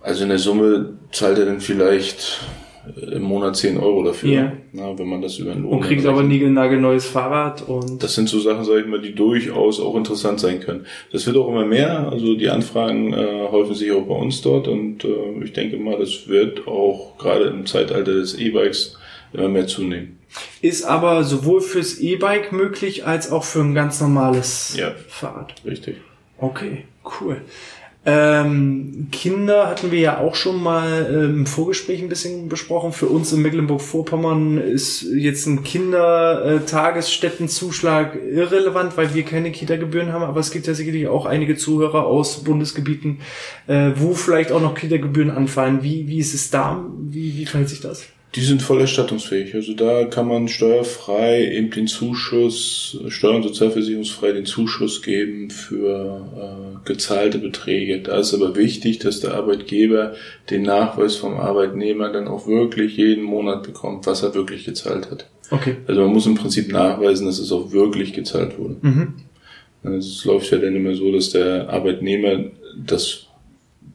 Also 0.01 0.23
in 0.23 0.29
der 0.29 0.39
Summe 0.39 0.93
zahlt 1.11 1.39
er 1.39 1.45
dann 1.45 1.61
vielleicht 1.61 2.41
im 3.11 3.21
Monat 3.23 3.55
10 3.55 3.77
Euro 3.77 4.03
dafür, 4.03 4.29
yeah. 4.29 4.51
na, 4.73 4.97
wenn 4.97 5.07
man 5.07 5.21
das 5.21 5.37
über 5.37 5.53
den 5.53 5.63
Lohn 5.63 5.73
Und 5.73 5.81
kriegt 5.81 6.05
aber 6.05 6.19
ein 6.19 6.81
neues 6.81 7.05
Fahrrad 7.05 7.67
und. 7.67 8.03
Das 8.03 8.13
sind 8.15 8.27
so 8.27 8.39
Sachen, 8.39 8.65
sag 8.65 8.79
ich 8.79 8.85
mal, 8.85 9.01
die 9.01 9.15
durchaus 9.15 9.79
auch 9.79 9.95
interessant 9.95 10.39
sein 10.39 10.59
können. 10.59 10.85
Das 11.11 11.25
wird 11.25 11.37
auch 11.37 11.47
immer 11.47 11.65
mehr, 11.65 12.11
also 12.11 12.35
die 12.35 12.49
Anfragen 12.49 13.13
äh, 13.13 13.47
häufen 13.49 13.73
sich 13.73 13.91
auch 13.91 14.03
bei 14.03 14.15
uns 14.15 14.41
dort 14.41 14.67
und 14.67 15.05
äh, 15.05 15.43
ich 15.43 15.53
denke 15.53 15.77
mal, 15.77 15.97
das 15.97 16.27
wird 16.27 16.67
auch 16.67 17.17
gerade 17.17 17.45
im 17.45 17.65
Zeitalter 17.65 18.13
des 18.13 18.37
E-Bikes 18.37 18.97
immer 19.31 19.49
mehr 19.49 19.67
zunehmen. 19.67 20.19
Ist 20.61 20.83
aber 20.83 21.23
sowohl 21.23 21.61
fürs 21.61 21.99
E-Bike 21.99 22.51
möglich 22.51 23.05
als 23.05 23.31
auch 23.31 23.43
für 23.43 23.59
ein 23.59 23.75
ganz 23.75 24.01
normales 24.01 24.75
ja, 24.77 24.91
Fahrrad. 25.07 25.53
Richtig. 25.65 25.97
Okay, 26.37 26.85
cool. 27.21 27.41
Ähm, 28.05 29.07
Kinder 29.13 29.69
hatten 29.69 29.91
wir 29.91 29.99
ja 29.99 30.17
auch 30.17 30.35
schon 30.35 30.61
mal 30.61 31.07
äh, 31.09 31.23
im 31.23 31.45
Vorgespräch 31.45 32.01
ein 32.01 32.09
bisschen 32.09 32.49
besprochen. 32.49 32.91
Für 32.91 33.05
uns 33.05 33.31
in 33.31 33.41
Mecklenburg-Vorpommern 33.41 34.57
ist 34.57 35.03
jetzt 35.03 35.45
ein 35.45 35.63
Kindertagesstättenzuschlag 35.63 38.15
irrelevant, 38.15 38.97
weil 38.97 39.13
wir 39.13 39.23
keine 39.23 39.53
Kita-Gebühren 39.53 40.11
haben. 40.11 40.23
Aber 40.23 40.41
es 40.41 40.51
gibt 40.51 40.67
ja 40.67 40.73
sicherlich 40.73 41.07
auch 41.07 41.25
einige 41.25 41.55
Zuhörer 41.55 42.05
aus 42.05 42.43
Bundesgebieten, 42.43 43.21
äh, 43.67 43.91
wo 43.95 44.13
vielleicht 44.13 44.51
auch 44.51 44.61
noch 44.61 44.75
Kita-Gebühren 44.75 45.31
anfallen. 45.31 45.81
Wie, 45.81 46.09
wie 46.09 46.19
ist 46.19 46.33
es 46.33 46.49
da? 46.49 46.85
Wie, 46.99 47.37
wie 47.37 47.45
verhält 47.45 47.69
sich 47.69 47.79
das? 47.79 48.09
Die 48.35 48.41
sind 48.41 48.63
voll 48.63 48.81
erstattungsfähig. 48.81 49.53
Also 49.53 49.73
da 49.73 50.05
kann 50.05 50.27
man 50.27 50.47
steuerfrei 50.47 51.51
eben 51.51 51.69
den 51.69 51.85
Zuschuss, 51.85 52.97
steuer- 53.09 53.35
und 53.35 53.43
sozialversicherungsfrei 53.43 54.31
den 54.31 54.45
Zuschuss 54.45 55.03
geben 55.03 55.51
für 55.51 56.25
äh, 56.35 56.87
gezahlte 56.87 57.37
Beträge. 57.37 58.01
Da 58.01 58.17
ist 58.17 58.33
aber 58.33 58.55
wichtig, 58.55 58.97
dass 58.99 59.19
der 59.19 59.35
Arbeitgeber 59.35 60.13
den 60.49 60.63
Nachweis 60.63 61.15
vom 61.15 61.35
Arbeitnehmer 61.35 62.09
dann 62.09 62.27
auch 62.27 62.47
wirklich 62.47 62.97
jeden 62.97 63.23
Monat 63.23 63.61
bekommt, 63.63 64.07
was 64.07 64.23
er 64.23 64.33
wirklich 64.33 64.65
gezahlt 64.65 65.11
hat. 65.11 65.27
Okay. 65.51 65.75
Also 65.85 66.01
man 66.01 66.13
muss 66.13 66.25
im 66.25 66.35
Prinzip 66.35 66.71
nachweisen, 66.71 67.27
dass 67.27 67.37
es 67.37 67.51
auch 67.51 67.71
wirklich 67.71 68.13
gezahlt 68.13 68.57
wurde. 68.57 68.77
Mhm. 68.81 69.13
Es 69.83 70.25
läuft 70.25 70.49
ja 70.51 70.57
dann 70.57 70.75
immer 70.75 70.95
so, 70.95 71.11
dass 71.11 71.29
der 71.29 71.69
Arbeitnehmer 71.69 72.45
das 72.77 73.22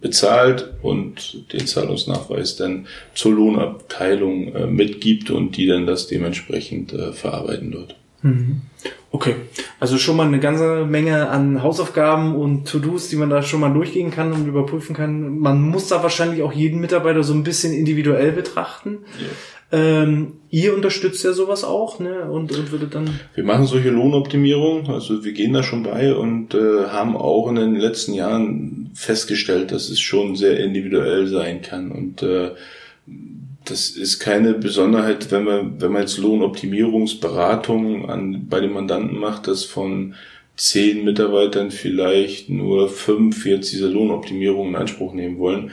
bezahlt 0.01 0.75
und 0.83 1.53
den 1.53 1.67
Zahlungsnachweis 1.67 2.57
dann 2.57 2.87
zur 3.15 3.33
Lohnabteilung 3.33 4.55
äh, 4.55 4.67
mitgibt 4.67 5.31
und 5.31 5.57
die 5.57 5.67
dann 5.67 5.87
das 5.87 6.07
dementsprechend 6.07 6.93
äh, 6.93 7.13
verarbeiten 7.13 7.73
dort. 7.73 7.97
Mhm. 8.23 8.63
Okay, 9.11 9.37
also 9.81 9.97
schon 9.97 10.17
mal 10.17 10.27
eine 10.27 10.39
ganze 10.39 10.85
Menge 10.85 11.31
an 11.31 11.63
Hausaufgaben 11.63 12.37
und 12.37 12.69
To-Dos, 12.69 13.09
die 13.09 13.17
man 13.17 13.31
da 13.31 13.43
schon 13.43 13.61
mal 13.61 13.73
durchgehen 13.73 14.11
kann 14.11 14.33
und 14.33 14.47
überprüfen 14.47 14.95
kann. 14.95 15.39
Man 15.39 15.63
muss 15.63 15.89
da 15.89 16.03
wahrscheinlich 16.03 16.43
auch 16.43 16.53
jeden 16.53 16.81
Mitarbeiter 16.81 17.23
so 17.23 17.33
ein 17.33 17.43
bisschen 17.43 17.73
individuell 17.73 18.33
betrachten. 18.33 18.99
Ja. 19.19 19.27
Ähm, 19.71 20.33
ihr 20.51 20.75
unterstützt 20.75 21.25
ja 21.25 21.33
sowas 21.33 21.63
auch, 21.63 22.01
ne? 22.01 22.31
Und, 22.31 22.57
und 22.57 22.73
würdet 22.73 22.95
dann. 22.95 23.21
Wir 23.35 23.45
machen 23.45 23.67
solche 23.67 23.91
Lohnoptimierungen, 23.91 24.87
also 24.89 25.25
wir 25.25 25.33
gehen 25.33 25.53
da 25.53 25.63
schon 25.63 25.83
bei 25.83 26.15
und 26.15 26.55
äh, 26.55 26.87
haben 26.89 27.17
auch 27.17 27.49
in 27.49 27.57
den 27.57 27.77
letzten 27.77 28.15
Jahren 28.15 28.91
festgestellt, 28.95 29.71
dass 29.73 29.91
es 29.91 30.01
schon 30.01 30.37
sehr 30.37 30.59
individuell 30.59 31.27
sein 31.27 31.61
kann. 31.61 31.93
Und 31.93 32.23
äh, 32.23 32.53
das 33.69 33.91
ist 33.91 34.19
keine 34.19 34.55
Besonderheit, 34.55 35.31
wenn 35.31 35.45
man, 35.45 35.81
wenn 35.81 35.93
man 35.93 36.03
jetzt 36.03 36.19
Lohnoptimierungsberatungen 36.19 38.09
an, 38.09 38.47
bei 38.49 38.61
den 38.61 38.73
Mandanten 38.73 39.19
macht, 39.19 39.47
dass 39.47 39.65
von 39.65 40.15
zehn 40.57 41.05
Mitarbeitern 41.05 41.71
vielleicht 41.71 42.51
nur 42.51 42.89
fünf 42.89 43.47
jetzt 43.47 43.73
diese 43.73 43.89
Lohnoptimierung 43.89 44.69
in 44.69 44.77
Anspruch 44.77 45.15
nehmen 45.15 45.39
wollen 45.39 45.71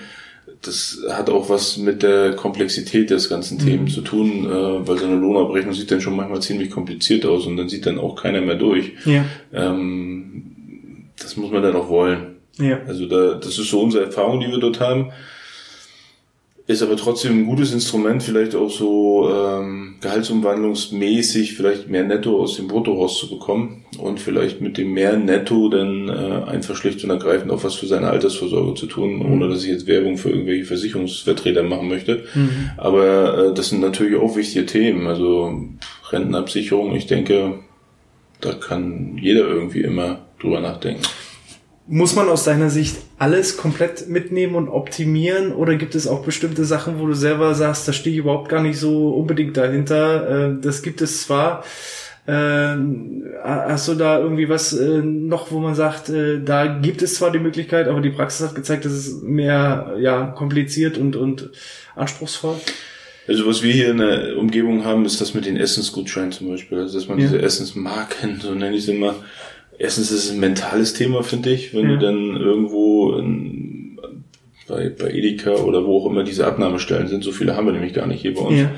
das 0.68 1.04
hat 1.10 1.30
auch 1.30 1.50
was 1.50 1.78
mit 1.78 2.04
der 2.04 2.36
Komplexität 2.36 3.10
des 3.10 3.30
ganzen 3.30 3.58
mhm. 3.58 3.66
Themen 3.66 3.88
zu 3.88 4.02
tun, 4.02 4.46
äh, 4.46 4.88
weil 4.88 4.98
so 4.98 5.06
eine 5.06 5.16
Lohnabrechnung 5.16 5.74
sieht 5.74 5.92
dann 5.92 6.02
schon 6.02 6.16
manchmal 6.16 6.42
ziemlich 6.42 6.70
kompliziert 6.70 7.26
aus 7.26 7.46
und 7.46 7.58
dann 7.58 7.70
sieht 7.70 7.86
dann 7.86 8.00
auch 8.00 8.16
keiner 8.16 8.42
mehr 8.42 8.56
durch. 8.56 8.94
Ja. 9.06 9.26
Ähm, 9.54 10.44
das 11.20 11.38
muss 11.38 11.52
man 11.52 11.64
dann 11.64 11.76
auch 11.76 11.90
wollen. 11.90 12.36
Ja. 12.58 12.80
Also 12.88 13.06
da, 13.06 13.36
das 13.36 13.58
ist 13.58 13.70
so 13.70 13.82
unsere 13.82 14.06
Erfahrung, 14.06 14.40
die 14.40 14.48
wir 14.48 14.60
dort 14.60 14.80
haben. 14.80 15.12
Ist 16.68 16.82
aber 16.82 16.98
trotzdem 16.98 17.38
ein 17.38 17.46
gutes 17.46 17.74
Instrument, 17.74 18.24
vielleicht 18.24 18.56
auch 18.56 18.72
so 18.72 19.30
ähm, 19.32 19.98
gehaltsumwandlungsmäßig 20.02 21.54
vielleicht 21.54 21.90
mehr 21.90 22.04
Netto 22.04 22.42
aus 22.42 22.56
dem 22.56 22.68
Brutto 22.68 22.94
rauszubekommen 22.94 23.86
und 24.00 24.20
vielleicht 24.20 24.62
mit 24.62 24.80
dem 24.80 24.92
mehr 24.92 25.16
Netto 25.16 25.70
dann 25.70 26.10
äh, 26.10 26.50
einfach 26.50 26.76
schlicht 26.76 27.04
und 27.04 27.12
ergreifend 27.12 27.52
auch 27.52 27.64
was 27.64 27.76
für 27.76 27.86
seine 27.86 28.10
Altersvorsorge 28.10 28.74
zu 28.74 28.88
tun, 28.88 29.18
mhm. 29.18 29.32
ohne 29.32 29.50
dass 29.50 29.64
ich 29.64 29.70
jetzt 29.70 29.86
Werbung 29.86 30.18
für 30.18 30.32
irgendwelche 30.32 30.66
Versicherungsvertreter 30.66 31.62
machen 31.62 31.88
möchte. 31.88 32.24
Mhm. 32.34 32.72
Aber 32.78 33.38
äh, 33.38 33.54
das 33.54 33.70
sind 33.70 33.82
natürlich 33.82 34.16
auch 34.16 34.36
wichtige 34.36 34.66
Themen. 34.66 35.06
Also 35.06 35.66
Rentenabsicherung, 36.10 36.96
ich 36.96 37.06
denke, 37.06 37.60
da 38.42 38.54
kann 38.54 39.20
jeder 39.22 39.48
irgendwie 39.48 39.82
immer 39.82 40.26
drüber 40.40 40.62
nachdenken. 40.62 41.04
Muss 41.88 42.16
man 42.16 42.30
aus 42.30 42.44
deiner 42.44 42.72
Sicht 42.72 42.98
alles 43.20 43.58
komplett 43.58 44.10
mitnehmen 44.10 44.56
und 44.56 44.70
optimieren 44.70 45.52
oder 45.52 45.76
gibt 45.76 45.94
es 45.94 46.08
auch 46.08 46.24
bestimmte 46.24 46.66
Sachen, 46.66 47.00
wo 47.00 47.06
du 47.06 47.14
selber 47.14 47.54
sagst, 47.54 47.88
da 47.88 47.94
stehe 47.94 48.16
ich 48.16 48.20
überhaupt 48.20 48.50
gar 48.50 48.62
nicht 48.62 48.80
so 48.80 49.10
unbedingt 49.10 49.56
dahinter? 49.56 50.48
Äh, 50.50 50.62
das 50.62 50.82
gibt 50.82 51.02
es 51.02 51.22
zwar. 51.22 51.64
Äh, 52.26 52.76
hast 53.44 53.88
du 53.88 53.94
da 53.94 54.20
irgendwie 54.20 54.50
was 54.50 54.74
äh, 54.74 55.02
noch, 55.04 55.52
wo 55.52 55.60
man 55.60 55.76
sagt, 55.76 56.10
da 56.10 56.66
gibt 56.66 57.04
es 57.04 57.16
zwar 57.16 57.30
die 57.32 57.38
Möglichkeit, 57.38 57.88
aber 57.88 58.02
die 58.02 58.10
Praxis 58.10 58.48
hat 58.48 58.56
gezeigt, 58.56 58.86
dass 58.86 58.94
es 58.94 59.22
mehr 59.22 59.96
ja 60.00 60.26
kompliziert 60.26 60.98
und 60.98 61.16
und 61.16 61.52
anspruchsvoll. 61.96 62.56
Also 63.28 63.48
was 63.48 63.64
wir 63.64 63.74
hier 63.74 63.90
in 63.90 63.98
der 63.98 64.38
Umgebung 64.38 64.86
haben, 64.86 65.06
ist 65.06 65.20
das 65.20 65.34
mit 65.34 65.46
den 65.46 65.58
Essensgutscheinen 65.58 66.32
zum 66.32 66.50
Beispiel, 66.50 66.80
also 66.80 66.98
dass 66.98 67.08
man 67.08 67.18
ja. 67.18 67.26
diese 67.26 67.42
Essensmarken, 67.42 68.40
so 68.40 68.54
nenne 68.54 68.76
ich 68.76 68.84
es 68.84 68.88
immer, 68.88 69.16
erstens 69.78 70.12
ist 70.12 70.26
es 70.26 70.32
ein 70.32 70.40
mentales 70.40 70.94
Thema, 70.94 71.24
finde 71.24 71.52
ich, 71.52 71.74
wenn 71.74 71.90
ja. 71.90 71.96
du 71.96 72.00
dann 72.00 72.36
irgendwo 72.36 73.14
in, 73.18 74.00
bei, 74.68 74.90
bei 74.90 75.12
Edeka 75.12 75.52
oder 75.52 75.86
wo 75.86 76.00
auch 76.00 76.10
immer 76.10 76.24
diese 76.24 76.48
Abnahmestellen 76.48 77.08
sind, 77.08 77.24
so 77.24 77.32
viele 77.32 77.56
haben 77.56 77.66
wir 77.68 77.74
nämlich 77.74 77.94
gar 77.94 78.08
nicht 78.08 78.22
hier 78.22 78.34
bei 78.34 78.42
uns, 78.42 78.60
ja. 78.60 78.72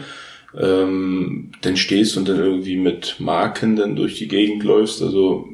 ähm, 0.59 1.51
dann 1.61 1.77
stehst 1.77 2.17
und 2.17 2.27
dann 2.27 2.39
irgendwie 2.39 2.77
mit 2.77 3.15
Marken 3.19 3.75
dann 3.75 3.95
durch 3.95 4.15
die 4.15 4.27
Gegend 4.27 4.63
läufst, 4.63 5.01
also 5.01 5.47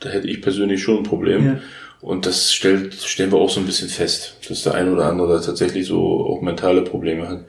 da 0.00 0.10
hätte 0.10 0.28
ich 0.28 0.42
persönlich 0.42 0.82
schon 0.82 0.98
ein 0.98 1.02
Problem. 1.02 1.46
Ja. 1.46 1.60
Und 2.00 2.26
das 2.26 2.52
stellt, 2.52 2.94
stellen 2.94 3.32
wir 3.32 3.38
auch 3.38 3.50
so 3.50 3.60
ein 3.60 3.66
bisschen 3.66 3.88
fest, 3.88 4.36
dass 4.48 4.62
der 4.62 4.74
ein 4.74 4.92
oder 4.92 5.06
andere 5.06 5.34
da 5.34 5.40
tatsächlich 5.40 5.86
so 5.86 6.26
auch 6.26 6.42
mentale 6.42 6.82
Probleme 6.82 7.28
hat. 7.28 7.44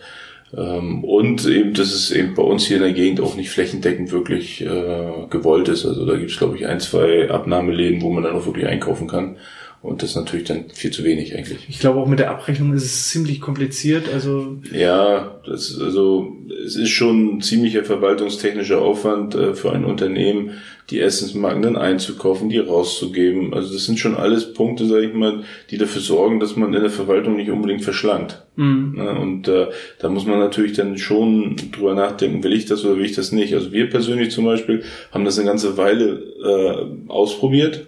Ähm, 0.55 1.03
und 1.03 1.45
eben, 1.45 1.73
dass 1.73 1.93
es 1.93 2.11
eben 2.11 2.33
bei 2.35 2.43
uns 2.43 2.65
hier 2.65 2.77
in 2.77 2.83
der 2.83 2.93
Gegend 2.93 3.19
auch 3.19 3.35
nicht 3.35 3.49
flächendeckend 3.49 4.11
wirklich 4.11 4.61
äh, 4.61 5.27
gewollt 5.29 5.67
ist. 5.67 5.85
Also 5.85 6.05
da 6.05 6.15
gibt 6.15 6.31
es, 6.31 6.37
glaube 6.37 6.57
ich, 6.57 6.67
ein, 6.67 6.79
zwei 6.79 7.29
Abnahmeläden, 7.29 8.01
wo 8.01 8.11
man 8.11 8.23
dann 8.23 8.35
auch 8.35 8.45
wirklich 8.45 8.67
einkaufen 8.67 9.07
kann. 9.07 9.37
Und 9.81 10.01
das 10.01 10.11
ist 10.11 10.15
natürlich 10.15 10.45
dann 10.47 10.65
viel 10.73 10.91
zu 10.91 11.03
wenig 11.03 11.37
eigentlich. 11.37 11.67
Ich 11.69 11.79
glaube 11.79 11.99
auch 11.99 12.07
mit 12.07 12.17
der 12.17 12.31
Abrechnung 12.31 12.73
ist 12.73 12.83
es 12.83 13.09
ziemlich 13.09 13.39
kompliziert. 13.39 14.11
Also 14.11 14.57
ja, 14.71 15.39
das 15.45 15.79
also 15.79 16.35
es 16.65 16.75
ist 16.75 16.89
schon 16.89 17.37
ein 17.37 17.41
ziemlicher 17.41 17.83
verwaltungstechnischer 17.83 18.81
Aufwand 18.81 19.35
äh, 19.35 19.53
für 19.53 19.71
ein 19.71 19.85
Unternehmen, 19.85 20.51
die 20.89 20.99
Essensmarken 20.99 21.61
dann 21.61 21.75
einzukaufen, 21.75 22.49
die 22.49 22.57
rauszugeben. 22.57 23.53
Also 23.53 23.71
das 23.71 23.85
sind 23.85 23.99
schon 23.99 24.15
alles 24.15 24.53
Punkte, 24.53 24.87
sage 24.87 25.05
ich 25.05 25.13
mal, 25.13 25.43
die 25.69 25.77
dafür 25.77 26.01
sorgen, 26.01 26.39
dass 26.39 26.55
man 26.55 26.73
in 26.73 26.81
der 26.81 26.89
Verwaltung 26.89 27.35
nicht 27.35 27.51
unbedingt 27.51 27.83
verschlankt. 27.83 28.43
Mhm. 28.55 28.95
Ja, 28.97 29.11
und 29.11 29.47
äh, 29.47 29.67
da 29.99 30.09
muss 30.09 30.25
man 30.25 30.39
natürlich 30.39 30.73
dann 30.73 30.97
schon 30.97 31.55
drüber 31.71 31.93
nachdenken, 31.93 32.43
will 32.43 32.53
ich 32.53 32.65
das 32.65 32.83
oder 32.83 32.97
will 32.97 33.05
ich 33.05 33.15
das 33.15 33.31
nicht. 33.31 33.53
Also 33.53 33.71
wir 33.71 33.89
persönlich 33.89 34.31
zum 34.31 34.45
Beispiel 34.45 34.83
haben 35.11 35.23
das 35.23 35.37
eine 35.37 35.47
ganze 35.47 35.77
Weile 35.77 36.23
äh, 36.43 37.09
ausprobiert 37.11 37.85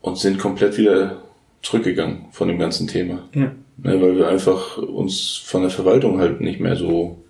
und 0.00 0.18
sind 0.18 0.38
komplett 0.38 0.78
wieder 0.78 1.22
zurückgegangen 1.62 2.26
von 2.30 2.48
dem 2.48 2.58
ganzen 2.58 2.86
Thema. 2.86 3.28
Ja. 3.34 3.42
ja. 3.42 3.52
weil 4.00 4.16
wir 4.16 4.28
einfach 4.28 4.78
uns 4.78 5.36
von 5.44 5.62
der 5.62 5.70
Verwaltung 5.70 6.20
halt 6.20 6.40
nicht 6.40 6.60
mehr 6.60 6.76
so, 6.76 7.22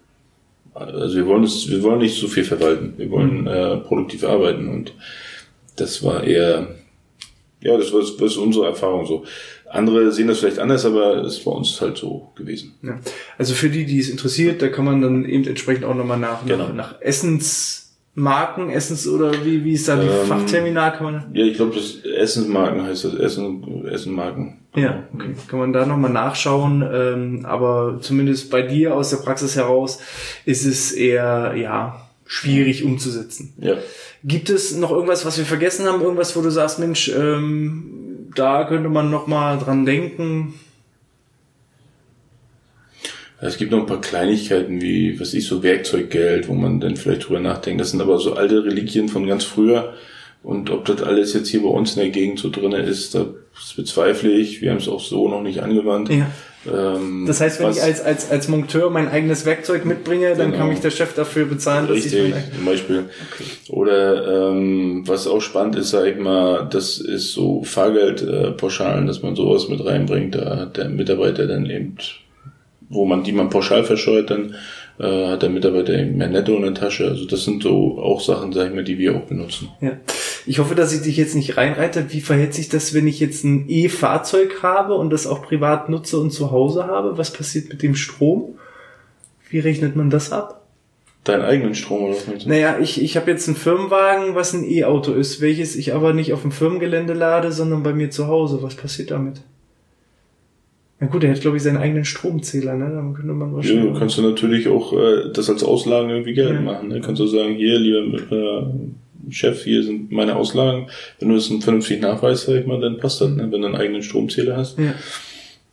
also 0.75 1.17
wir 1.17 1.27
wollen 1.27 1.45
es, 1.45 1.71
wir 1.71 1.83
wollen 1.83 2.01
nicht 2.01 2.21
so 2.21 2.29
viel 2.29 2.45
verwalten, 2.45 2.95
wir 2.97 3.11
wollen 3.11 3.43
mhm. 3.43 3.47
äh, 3.47 3.77
produktiv 3.79 4.25
arbeiten 4.25 4.69
und 4.69 4.93
das 5.77 6.03
war 6.03 6.25
eher, 6.25 6.69
ja, 7.61 7.77
das 7.77 7.93
war, 7.93 8.01
das 8.01 8.37
war 8.37 8.43
unsere 8.43 8.67
Erfahrung 8.67 9.07
so. 9.07 9.25
Andere 9.69 10.13
sehen 10.13 10.29
das 10.29 10.39
vielleicht 10.39 10.59
anders, 10.59 10.85
aber 10.85 11.25
es 11.25 11.39
ist 11.39 11.45
bei 11.45 11.51
uns 11.51 11.81
halt 11.81 11.97
so 11.97 12.29
gewesen. 12.37 12.75
Ja. 12.83 13.01
Also 13.37 13.55
für 13.55 13.69
die, 13.69 13.85
die 13.85 13.99
es 13.99 14.09
interessiert, 14.09 14.63
da 14.63 14.69
kann 14.69 14.85
man 14.85 15.03
dann 15.03 15.25
eben 15.25 15.45
entsprechend 15.47 15.85
auch 15.85 15.95
nochmal 15.95 16.19
nach, 16.19 16.47
genau. 16.47 16.69
nach, 16.69 16.75
nach 16.75 17.01
Essens 17.01 17.86
Marken, 18.19 18.71
Essens 18.71 19.07
oder 19.07 19.45
wie, 19.45 19.63
wie 19.63 19.75
ist 19.75 19.89
da 19.89 19.97
die 19.97 20.07
ähm, 20.07 20.27
Fachterminal? 20.27 20.93
Kann 20.93 21.05
man 21.05 21.25
ja, 21.35 21.45
ich 21.45 21.55
glaube, 21.55 21.75
das 21.75 21.97
Essensmarken 22.03 22.83
heißt 22.83 23.05
das, 23.05 23.15
Essen, 23.15 23.87
Essenmarken. 23.87 24.57
Ja, 24.75 25.05
okay. 25.15 25.35
Kann 25.49 25.59
man 25.59 25.75
da 25.75 25.85
nochmal 25.85 26.13
nachschauen, 26.13 26.83
ähm, 26.91 27.47
aber 27.47 27.99
zumindest 28.01 28.51
bei 28.51 28.63
dir 28.63 28.95
aus 28.95 29.11
der 29.11 29.19
Praxis 29.19 29.55
heraus 29.55 30.01
ist 30.47 30.65
es 30.65 30.93
eher, 30.93 31.55
ja, 31.57 32.09
schwierig 32.25 32.85
umzusetzen. 32.85 33.53
Ja. 33.59 33.75
Gibt 34.25 34.49
es 34.49 34.75
noch 34.75 34.91
irgendwas, 34.91 35.27
was 35.27 35.37
wir 35.37 35.45
vergessen 35.45 35.87
haben? 35.87 36.01
Irgendwas, 36.01 36.35
wo 36.37 36.41
du 36.41 36.51
sagst, 36.51 36.79
Mensch, 36.79 37.11
ähm, 37.15 38.31
da 38.35 38.65
könnte 38.65 38.89
man 38.89 39.11
nochmal 39.11 39.59
dran 39.59 39.85
denken? 39.85 40.55
Es 43.41 43.59
gibt 43.59 43.71
noch 43.71 43.81
ein 43.81 43.87
paar 43.87 44.01
Kleinigkeiten 44.01 44.81
wie, 44.81 45.21
was 45.21 45.35
ich, 45.35 45.47
so 45.47 45.63
Werkzeuggeld, 45.63 46.49
wo 46.49 46.55
man 46.55 46.81
dann 46.81 46.97
vielleicht 46.97 47.29
drüber 47.29 47.41
nachdenkt. 47.41 47.81
Das 47.81 47.91
sind 47.91 48.01
aber 48.01 48.19
so 48.19 48.35
alte 48.35 48.65
Reliquien 48.65 49.09
von 49.09 49.27
ganz 49.27 49.45
früher, 49.45 49.95
Und 50.43 50.71
ob 50.71 50.85
das 50.85 51.03
alles 51.03 51.35
jetzt 51.35 51.49
hier 51.49 51.63
bei 51.63 51.69
uns 51.69 51.97
in 51.97 52.03
der 52.03 52.11
Gegend 52.11 52.39
so 52.39 52.51
drinne 52.51 52.79
ist, 52.79 53.15
das 53.15 53.27
bezweifle 53.77 54.31
ich. 54.31 54.63
Wir 54.63 54.71
haben 54.71 54.79
es 54.79 54.89
auch 54.89 55.01
so 55.01 55.29
noch 55.29 55.43
nicht 55.43 55.61
angewandt. 55.61 56.09
Ja. 56.09 56.31
Ähm, 56.73 57.25
das 57.27 57.41
heißt, 57.41 57.61
wenn 57.61 57.71
ich 57.71 57.83
als, 57.83 58.01
als, 58.01 58.31
als 58.31 58.49
Monteur 58.49 58.91
mein 58.91 59.09
eigenes 59.09 59.45
Werkzeug 59.45 59.85
mitbringe, 59.85 60.35
dann 60.37 60.53
genau. 60.53 60.59
kann 60.59 60.69
mich 60.69 60.81
der 60.81 60.91
Chef 60.91 61.15
dafür 61.15 61.47
bezahlen, 61.47 61.89
dass 61.89 61.97
Richtig, 61.97 62.29
ich 62.29 62.57
zum 62.57 62.65
Beispiel. 62.65 63.05
Okay. 63.33 63.45
Oder 63.71 64.51
ähm, 64.51 65.03
was 65.07 65.27
auch 65.27 65.41
spannend 65.41 65.77
ist, 65.77 65.91
sag 65.91 66.07
ich 66.07 66.19
mal, 66.19 66.69
das 66.71 66.99
ist 66.99 67.33
so 67.33 67.63
Fahrgeldpauschalen, 67.63 69.05
äh, 69.05 69.07
dass 69.07 69.23
man 69.23 69.37
sowas 69.37 69.69
mit 69.69 69.85
reinbringt, 69.85 70.35
da 70.35 70.59
hat 70.59 70.77
der 70.77 70.89
Mitarbeiter 70.89 71.47
dann 71.47 71.69
eben, 71.69 71.97
wo 72.89 73.05
man 73.05 73.25
die 73.25 73.33
man 73.33 73.51
pauschal 73.51 73.85
verscheuert, 73.85 74.31
dann 74.31 74.55
äh, 74.99 75.27
hat 75.29 75.43
der 75.43 75.51
Mitarbeiter 75.51 75.95
eben 75.95 76.17
mehr 76.17 76.29
Netto 76.29 76.57
in 76.57 76.63
der 76.63 76.75
Tasche. 76.75 77.09
Also 77.09 77.27
das 77.27 77.45
sind 77.45 77.63
so 77.63 77.99
auch 77.99 78.21
Sachen, 78.21 78.53
sag 78.53 78.69
ich 78.69 78.75
mal, 78.75 78.85
die 78.85 78.99
wir 78.99 79.17
auch 79.17 79.23
benutzen. 79.23 79.69
Ja. 79.81 79.93
Ich 80.47 80.59
hoffe, 80.59 80.75
dass 80.75 80.95
ich 80.95 81.03
dich 81.03 81.17
jetzt 81.17 81.35
nicht 81.35 81.57
reinreite. 81.57 82.07
Wie 82.11 82.21
verhält 82.21 82.55
sich 82.55 82.69
das, 82.69 82.95
wenn 82.95 83.07
ich 83.07 83.21
jetzt 83.21 83.45
ein 83.45 83.67
E-Fahrzeug 83.69 84.63
habe 84.63 84.95
und 84.95 85.11
das 85.11 85.27
auch 85.27 85.43
privat 85.43 85.89
nutze 85.89 86.19
und 86.19 86.31
zu 86.31 86.51
Hause 86.51 86.87
habe? 86.87 87.19
Was 87.19 87.33
passiert 87.33 87.69
mit 87.69 87.83
dem 87.83 87.95
Strom? 87.95 88.55
Wie 89.51 89.59
rechnet 89.59 89.97
man 89.97 90.11
das 90.11 90.33
ab? 90.33 90.63
Deinen 91.25 91.43
eigenen 91.43 91.75
Strom 91.75 92.05
oder 92.05 92.15
was 92.15 92.27
meinst 92.29 92.47
du? 92.47 92.49
Naja, 92.49 92.79
ich, 92.81 93.03
ich 93.03 93.17
habe 93.17 93.31
jetzt 93.31 93.49
einen 93.49 93.57
Firmenwagen, 93.57 94.37
was 94.37 94.53
ein 94.53 94.65
E-Auto 94.65 95.13
ist, 95.13 95.41
welches 95.41 95.75
ich 95.75 95.93
aber 95.93 96.13
nicht 96.13 96.33
auf 96.33 96.43
dem 96.43 96.53
Firmengelände 96.53 97.15
lade, 97.15 97.51
sondern 97.51 97.83
bei 97.83 97.93
mir 97.93 98.11
zu 98.11 98.29
Hause. 98.29 98.63
Was 98.63 98.77
passiert 98.77 99.11
damit? 99.11 99.41
Na 100.99 101.07
gut, 101.09 101.25
er 101.25 101.31
hat, 101.35 101.41
glaube 101.41 101.59
ich, 101.59 101.63
seinen 101.63 101.77
eigenen 101.77 102.07
Stromzähler, 102.07 102.75
ne? 102.75 102.91
Dann 102.91 103.13
könnte 103.13 103.33
man 103.33 103.55
wahrscheinlich. 103.55 103.93
Ja, 103.93 103.99
kannst 103.99 104.17
du 104.17 104.23
natürlich 104.23 104.67
auch 104.69 104.95
äh, 104.95 105.31
das 105.33 105.51
als 105.51 105.63
Auslagen 105.63 106.09
irgendwie 106.09 106.33
Geld 106.33 106.55
ja. 106.55 106.61
machen. 106.61 106.89
Ne? 106.89 107.01
Kannst 107.01 107.21
du 107.21 107.27
sagen, 107.27 107.55
hier, 107.55 107.79
lieber 107.79 108.17
äh, 108.31 109.31
Chef, 109.31 109.65
hier 109.65 109.83
sind 109.83 110.11
meine 110.11 110.37
Auslagen. 110.37 110.87
Wenn 111.19 111.29
du 111.29 111.35
das 111.35 111.51
einen 111.51 111.61
vernünftigen 111.61 112.01
Nachweis, 112.01 112.45
sag 112.45 112.55
ich 112.55 112.67
mal, 112.67 112.81
dann 112.81 112.99
passt 112.99 113.21
das, 113.21 113.31
ne? 113.31 113.49
wenn 113.51 113.61
du 113.61 113.67
einen 113.67 113.77
eigenen 113.77 114.03
Stromzähler 114.03 114.57
hast. 114.57 114.79
Ja. 114.79 114.95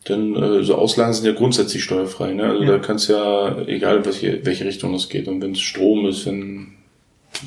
Denn 0.09 0.35
äh, 0.35 0.63
so 0.63 0.75
Auslagen 0.75 1.13
sind 1.13 1.25
ja 1.25 1.31
grundsätzlich 1.31 1.83
steuerfrei. 1.83 2.33
Ne? 2.33 2.43
Also 2.43 2.63
ja. 2.63 2.71
da 2.71 2.79
kannst 2.79 3.09
ja, 3.09 3.61
egal 3.65 4.05
welche, 4.05 4.45
welche 4.45 4.65
Richtung 4.65 4.91
das 4.91 5.07
geht, 5.07 5.29
und 5.29 5.41
wenn 5.41 5.51
es 5.51 5.61
Strom 5.61 6.05
ist, 6.05 6.25
wenn 6.25 6.73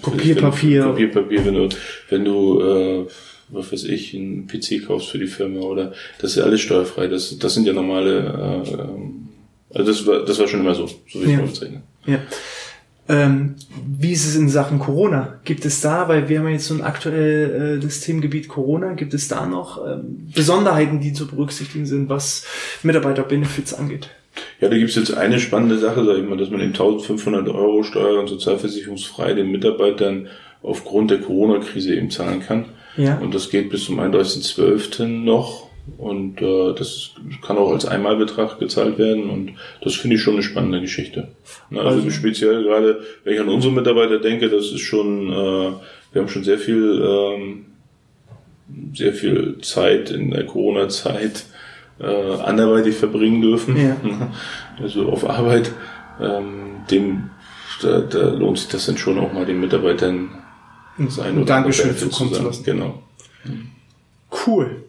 Papierpapier. 0.01 0.81
Wenn, 0.81 0.91
Papierpapier, 0.91 1.45
wenn 1.45 1.55
du, 1.55 1.69
wenn 2.09 2.25
du 2.25 2.61
äh, 2.61 3.07
was 3.49 3.73
weiß 3.73 3.85
ich, 3.85 4.15
einen 4.15 4.47
PC 4.47 4.87
kaufst 4.87 5.09
für 5.09 5.19
die 5.19 5.27
Firma 5.27 5.61
oder 5.61 5.93
das 6.21 6.33
ist 6.33 6.37
ja 6.37 6.45
alles 6.45 6.61
steuerfrei. 6.61 7.07
Das, 7.07 7.39
das 7.39 7.55
sind 7.55 7.67
ja 7.67 7.73
normale, 7.73 8.65
äh, 8.65 9.77
also 9.77 9.93
das 9.93 10.07
war, 10.07 10.25
das 10.25 10.39
war 10.39 10.49
schon 10.49 10.61
immer 10.61 10.75
so, 10.75 10.87
so 10.87 11.21
wie 11.21 11.25
ich 11.25 11.33
ja. 11.33 11.45
es 11.45 11.51
bezeichne. 11.51 11.83
Ja. 12.07 12.19
Ähm, 13.09 13.55
wie 13.99 14.13
ist 14.13 14.27
es 14.27 14.35
in 14.35 14.49
Sachen 14.49 14.81
Corona? 14.81 15.39
Gibt 15.45 15.65
es 15.65 15.81
da, 15.81 16.09
weil 16.09 16.29
wir 16.29 16.41
haben 16.41 16.47
ja 16.47 16.55
jetzt 16.55 16.67
so 16.67 16.75
ein 16.75 16.83
aktuell 16.83 17.77
äh, 17.79 17.81
das 17.81 18.01
Themengebiet 18.01 18.49
Corona, 18.49 18.95
gibt 18.95 19.15
es 19.15 19.29
da 19.29 19.47
noch 19.47 19.87
ähm, 19.87 20.29
Besonderheiten, 20.35 21.01
die 21.01 21.13
zu 21.13 21.29
berücksichtigen 21.29 21.87
sind, 21.87 22.09
was 22.09 22.45
Mitarbeiterbenefits 22.83 23.75
angeht? 23.75 24.11
Ja, 24.61 24.69
da 24.69 24.77
gibt's 24.77 24.97
jetzt 24.97 25.15
eine 25.15 25.39
spannende 25.39 25.79
Sache, 25.79 26.05
sag 26.05 26.19
ich 26.19 26.29
mal, 26.29 26.37
dass 26.37 26.51
man 26.51 26.61
eben 26.61 26.73
1500 26.73 27.49
Euro 27.49 27.85
Steuer- 27.85 28.19
und 28.19 28.29
sozialversicherungsfrei 28.29 29.35
den 29.35 29.53
Mitarbeitern 29.53 30.29
aufgrund 30.63 31.11
der 31.11 31.21
Corona-Krise 31.21 31.95
eben 31.95 32.11
zahlen 32.11 32.41
kann. 32.41 32.67
Ja. 32.97 33.19
Und 33.19 33.35
das 33.35 33.51
geht 33.51 33.71
bis 33.71 33.85
zum 33.85 34.01
31.12. 34.01 35.07
noch. 35.07 35.67
Und 35.99 36.43
äh, 36.43 36.75
das 36.75 37.13
kann 37.47 37.59
auch 37.59 37.71
als 37.71 37.87
Einmalbetrag 37.87 38.59
gezahlt 38.59 38.99
werden. 38.99 39.31
Und 39.31 39.53
das 39.83 39.95
finde 39.95 40.17
ich 40.17 40.23
schon 40.23 40.35
eine 40.35 40.43
spannende 40.43 40.81
Geschichte. 40.81 41.29
Also, 41.71 41.81
also 41.83 42.11
speziell 42.11 42.65
gerade, 42.65 43.03
wenn 43.23 43.35
ich 43.35 43.41
an 43.41 43.49
unsere 43.49 43.73
Mitarbeiter 43.73 44.19
denke, 44.19 44.49
das 44.49 44.67
ist 44.67 44.81
schon, 44.81 45.31
äh, 45.31 45.73
wir 46.13 46.23
haben 46.23 46.29
schon 46.29 46.43
sehr 46.43 46.59
viel, 46.59 47.03
ähm, 47.03 47.67
sehr 48.95 49.13
viel 49.13 49.59
Zeit 49.63 50.11
in 50.11 50.33
der 50.33 50.45
Corona-Zeit 50.45 51.45
äh, 52.01 52.05
anderweitig 52.05 52.97
verbringen 52.97 53.41
dürfen. 53.43 53.77
Ja. 53.77 53.97
Also 54.83 55.09
auf 55.09 55.27
Arbeit. 55.27 55.73
Ähm, 56.21 56.83
dem, 56.91 57.31
da, 57.81 58.01
da 58.01 58.29
lohnt 58.29 58.59
sich 58.59 58.69
das 58.69 58.85
dann 58.85 58.99
schon 58.99 59.19
auch 59.19 59.33
mal 59.33 59.47
den 59.47 59.59
Mitarbeitern 59.59 60.29
sein 61.09 61.37
oder 61.37 61.47
Dankeschön 61.47 61.97
zukommen 61.97 62.33
zu 62.33 62.43
lassen. 62.43 62.65
Genau. 62.65 63.03
Cool. 64.47 64.86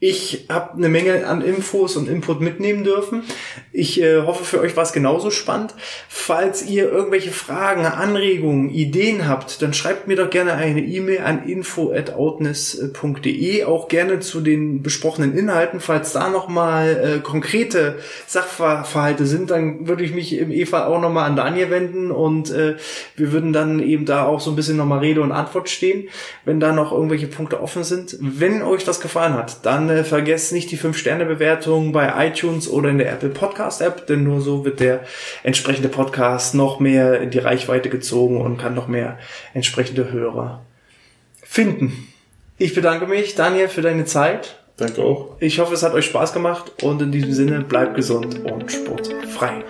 Ich 0.00 0.46
habe 0.48 0.74
eine 0.74 0.88
Menge 0.88 1.26
an 1.26 1.42
Infos 1.42 1.96
und 1.96 2.08
Input 2.08 2.40
mitnehmen 2.40 2.84
dürfen. 2.84 3.24
Ich 3.72 4.00
äh, 4.00 4.22
hoffe, 4.22 4.44
für 4.44 4.60
euch 4.60 4.76
war 4.76 4.84
es 4.84 4.92
genauso 4.92 5.32
spannend. 5.32 5.74
Falls 6.08 6.64
ihr 6.64 6.88
irgendwelche 6.88 7.32
Fragen, 7.32 7.84
Anregungen, 7.84 8.70
Ideen 8.70 9.26
habt, 9.26 9.60
dann 9.60 9.74
schreibt 9.74 10.06
mir 10.06 10.14
doch 10.14 10.30
gerne 10.30 10.52
eine 10.52 10.82
E-Mail 10.82 11.22
an 11.22 11.48
info@outness.de, 11.48 13.64
auch 13.64 13.88
gerne 13.88 14.20
zu 14.20 14.40
den 14.40 14.84
besprochenen 14.84 15.36
Inhalten. 15.36 15.80
Falls 15.80 16.12
da 16.12 16.30
nochmal 16.30 17.16
äh, 17.16 17.18
konkrete 17.18 17.98
Sachverhalte 18.28 19.26
sind, 19.26 19.50
dann 19.50 19.88
würde 19.88 20.04
ich 20.04 20.14
mich 20.14 20.38
im 20.38 20.52
EFA 20.52 20.86
auch 20.86 21.00
nochmal 21.00 21.28
an 21.28 21.34
Daniel 21.34 21.70
wenden 21.70 22.12
und 22.12 22.52
äh, 22.52 22.76
wir 23.16 23.32
würden 23.32 23.52
dann 23.52 23.80
eben 23.80 24.04
da 24.04 24.26
auch 24.26 24.38
so 24.38 24.50
ein 24.50 24.56
bisschen 24.56 24.76
nochmal 24.76 25.00
Rede 25.00 25.22
und 25.22 25.32
Antwort 25.32 25.68
stehen, 25.68 26.08
wenn 26.44 26.60
da 26.60 26.72
noch 26.72 26.92
irgendwelche 26.92 27.26
Punkte 27.26 27.60
offen 27.60 27.82
sind. 27.82 28.16
Wenn 28.20 28.62
euch 28.62 28.84
das 28.84 29.00
gefallen 29.00 29.34
hat, 29.34 29.66
dann 29.88 29.96
äh, 29.98 30.04
vergesst 30.04 30.52
nicht 30.52 30.70
die 30.70 30.78
5-Sterne-Bewertung 30.78 31.92
bei 31.92 32.26
iTunes 32.26 32.68
oder 32.68 32.90
in 32.90 32.98
der 32.98 33.12
Apple 33.12 33.30
Podcast-App, 33.30 34.06
denn 34.06 34.24
nur 34.24 34.40
so 34.40 34.64
wird 34.64 34.80
der 34.80 35.00
entsprechende 35.42 35.88
Podcast 35.88 36.54
noch 36.54 36.80
mehr 36.80 37.20
in 37.20 37.30
die 37.30 37.38
Reichweite 37.38 37.88
gezogen 37.88 38.40
und 38.40 38.58
kann 38.58 38.74
noch 38.74 38.88
mehr 38.88 39.18
entsprechende 39.54 40.12
Hörer 40.12 40.64
finden. 41.42 42.08
Ich 42.58 42.74
bedanke 42.74 43.06
mich, 43.06 43.34
Daniel, 43.34 43.68
für 43.68 43.82
deine 43.82 44.04
Zeit. 44.04 44.56
Danke 44.76 45.02
auch. 45.02 45.36
Ich 45.40 45.58
hoffe, 45.58 45.74
es 45.74 45.82
hat 45.82 45.94
euch 45.94 46.06
Spaß 46.06 46.32
gemacht 46.32 46.82
und 46.82 47.02
in 47.02 47.12
diesem 47.12 47.32
Sinne 47.32 47.60
bleibt 47.60 47.94
gesund 47.96 48.44
und 48.44 48.70
sportfrei. 48.70 49.64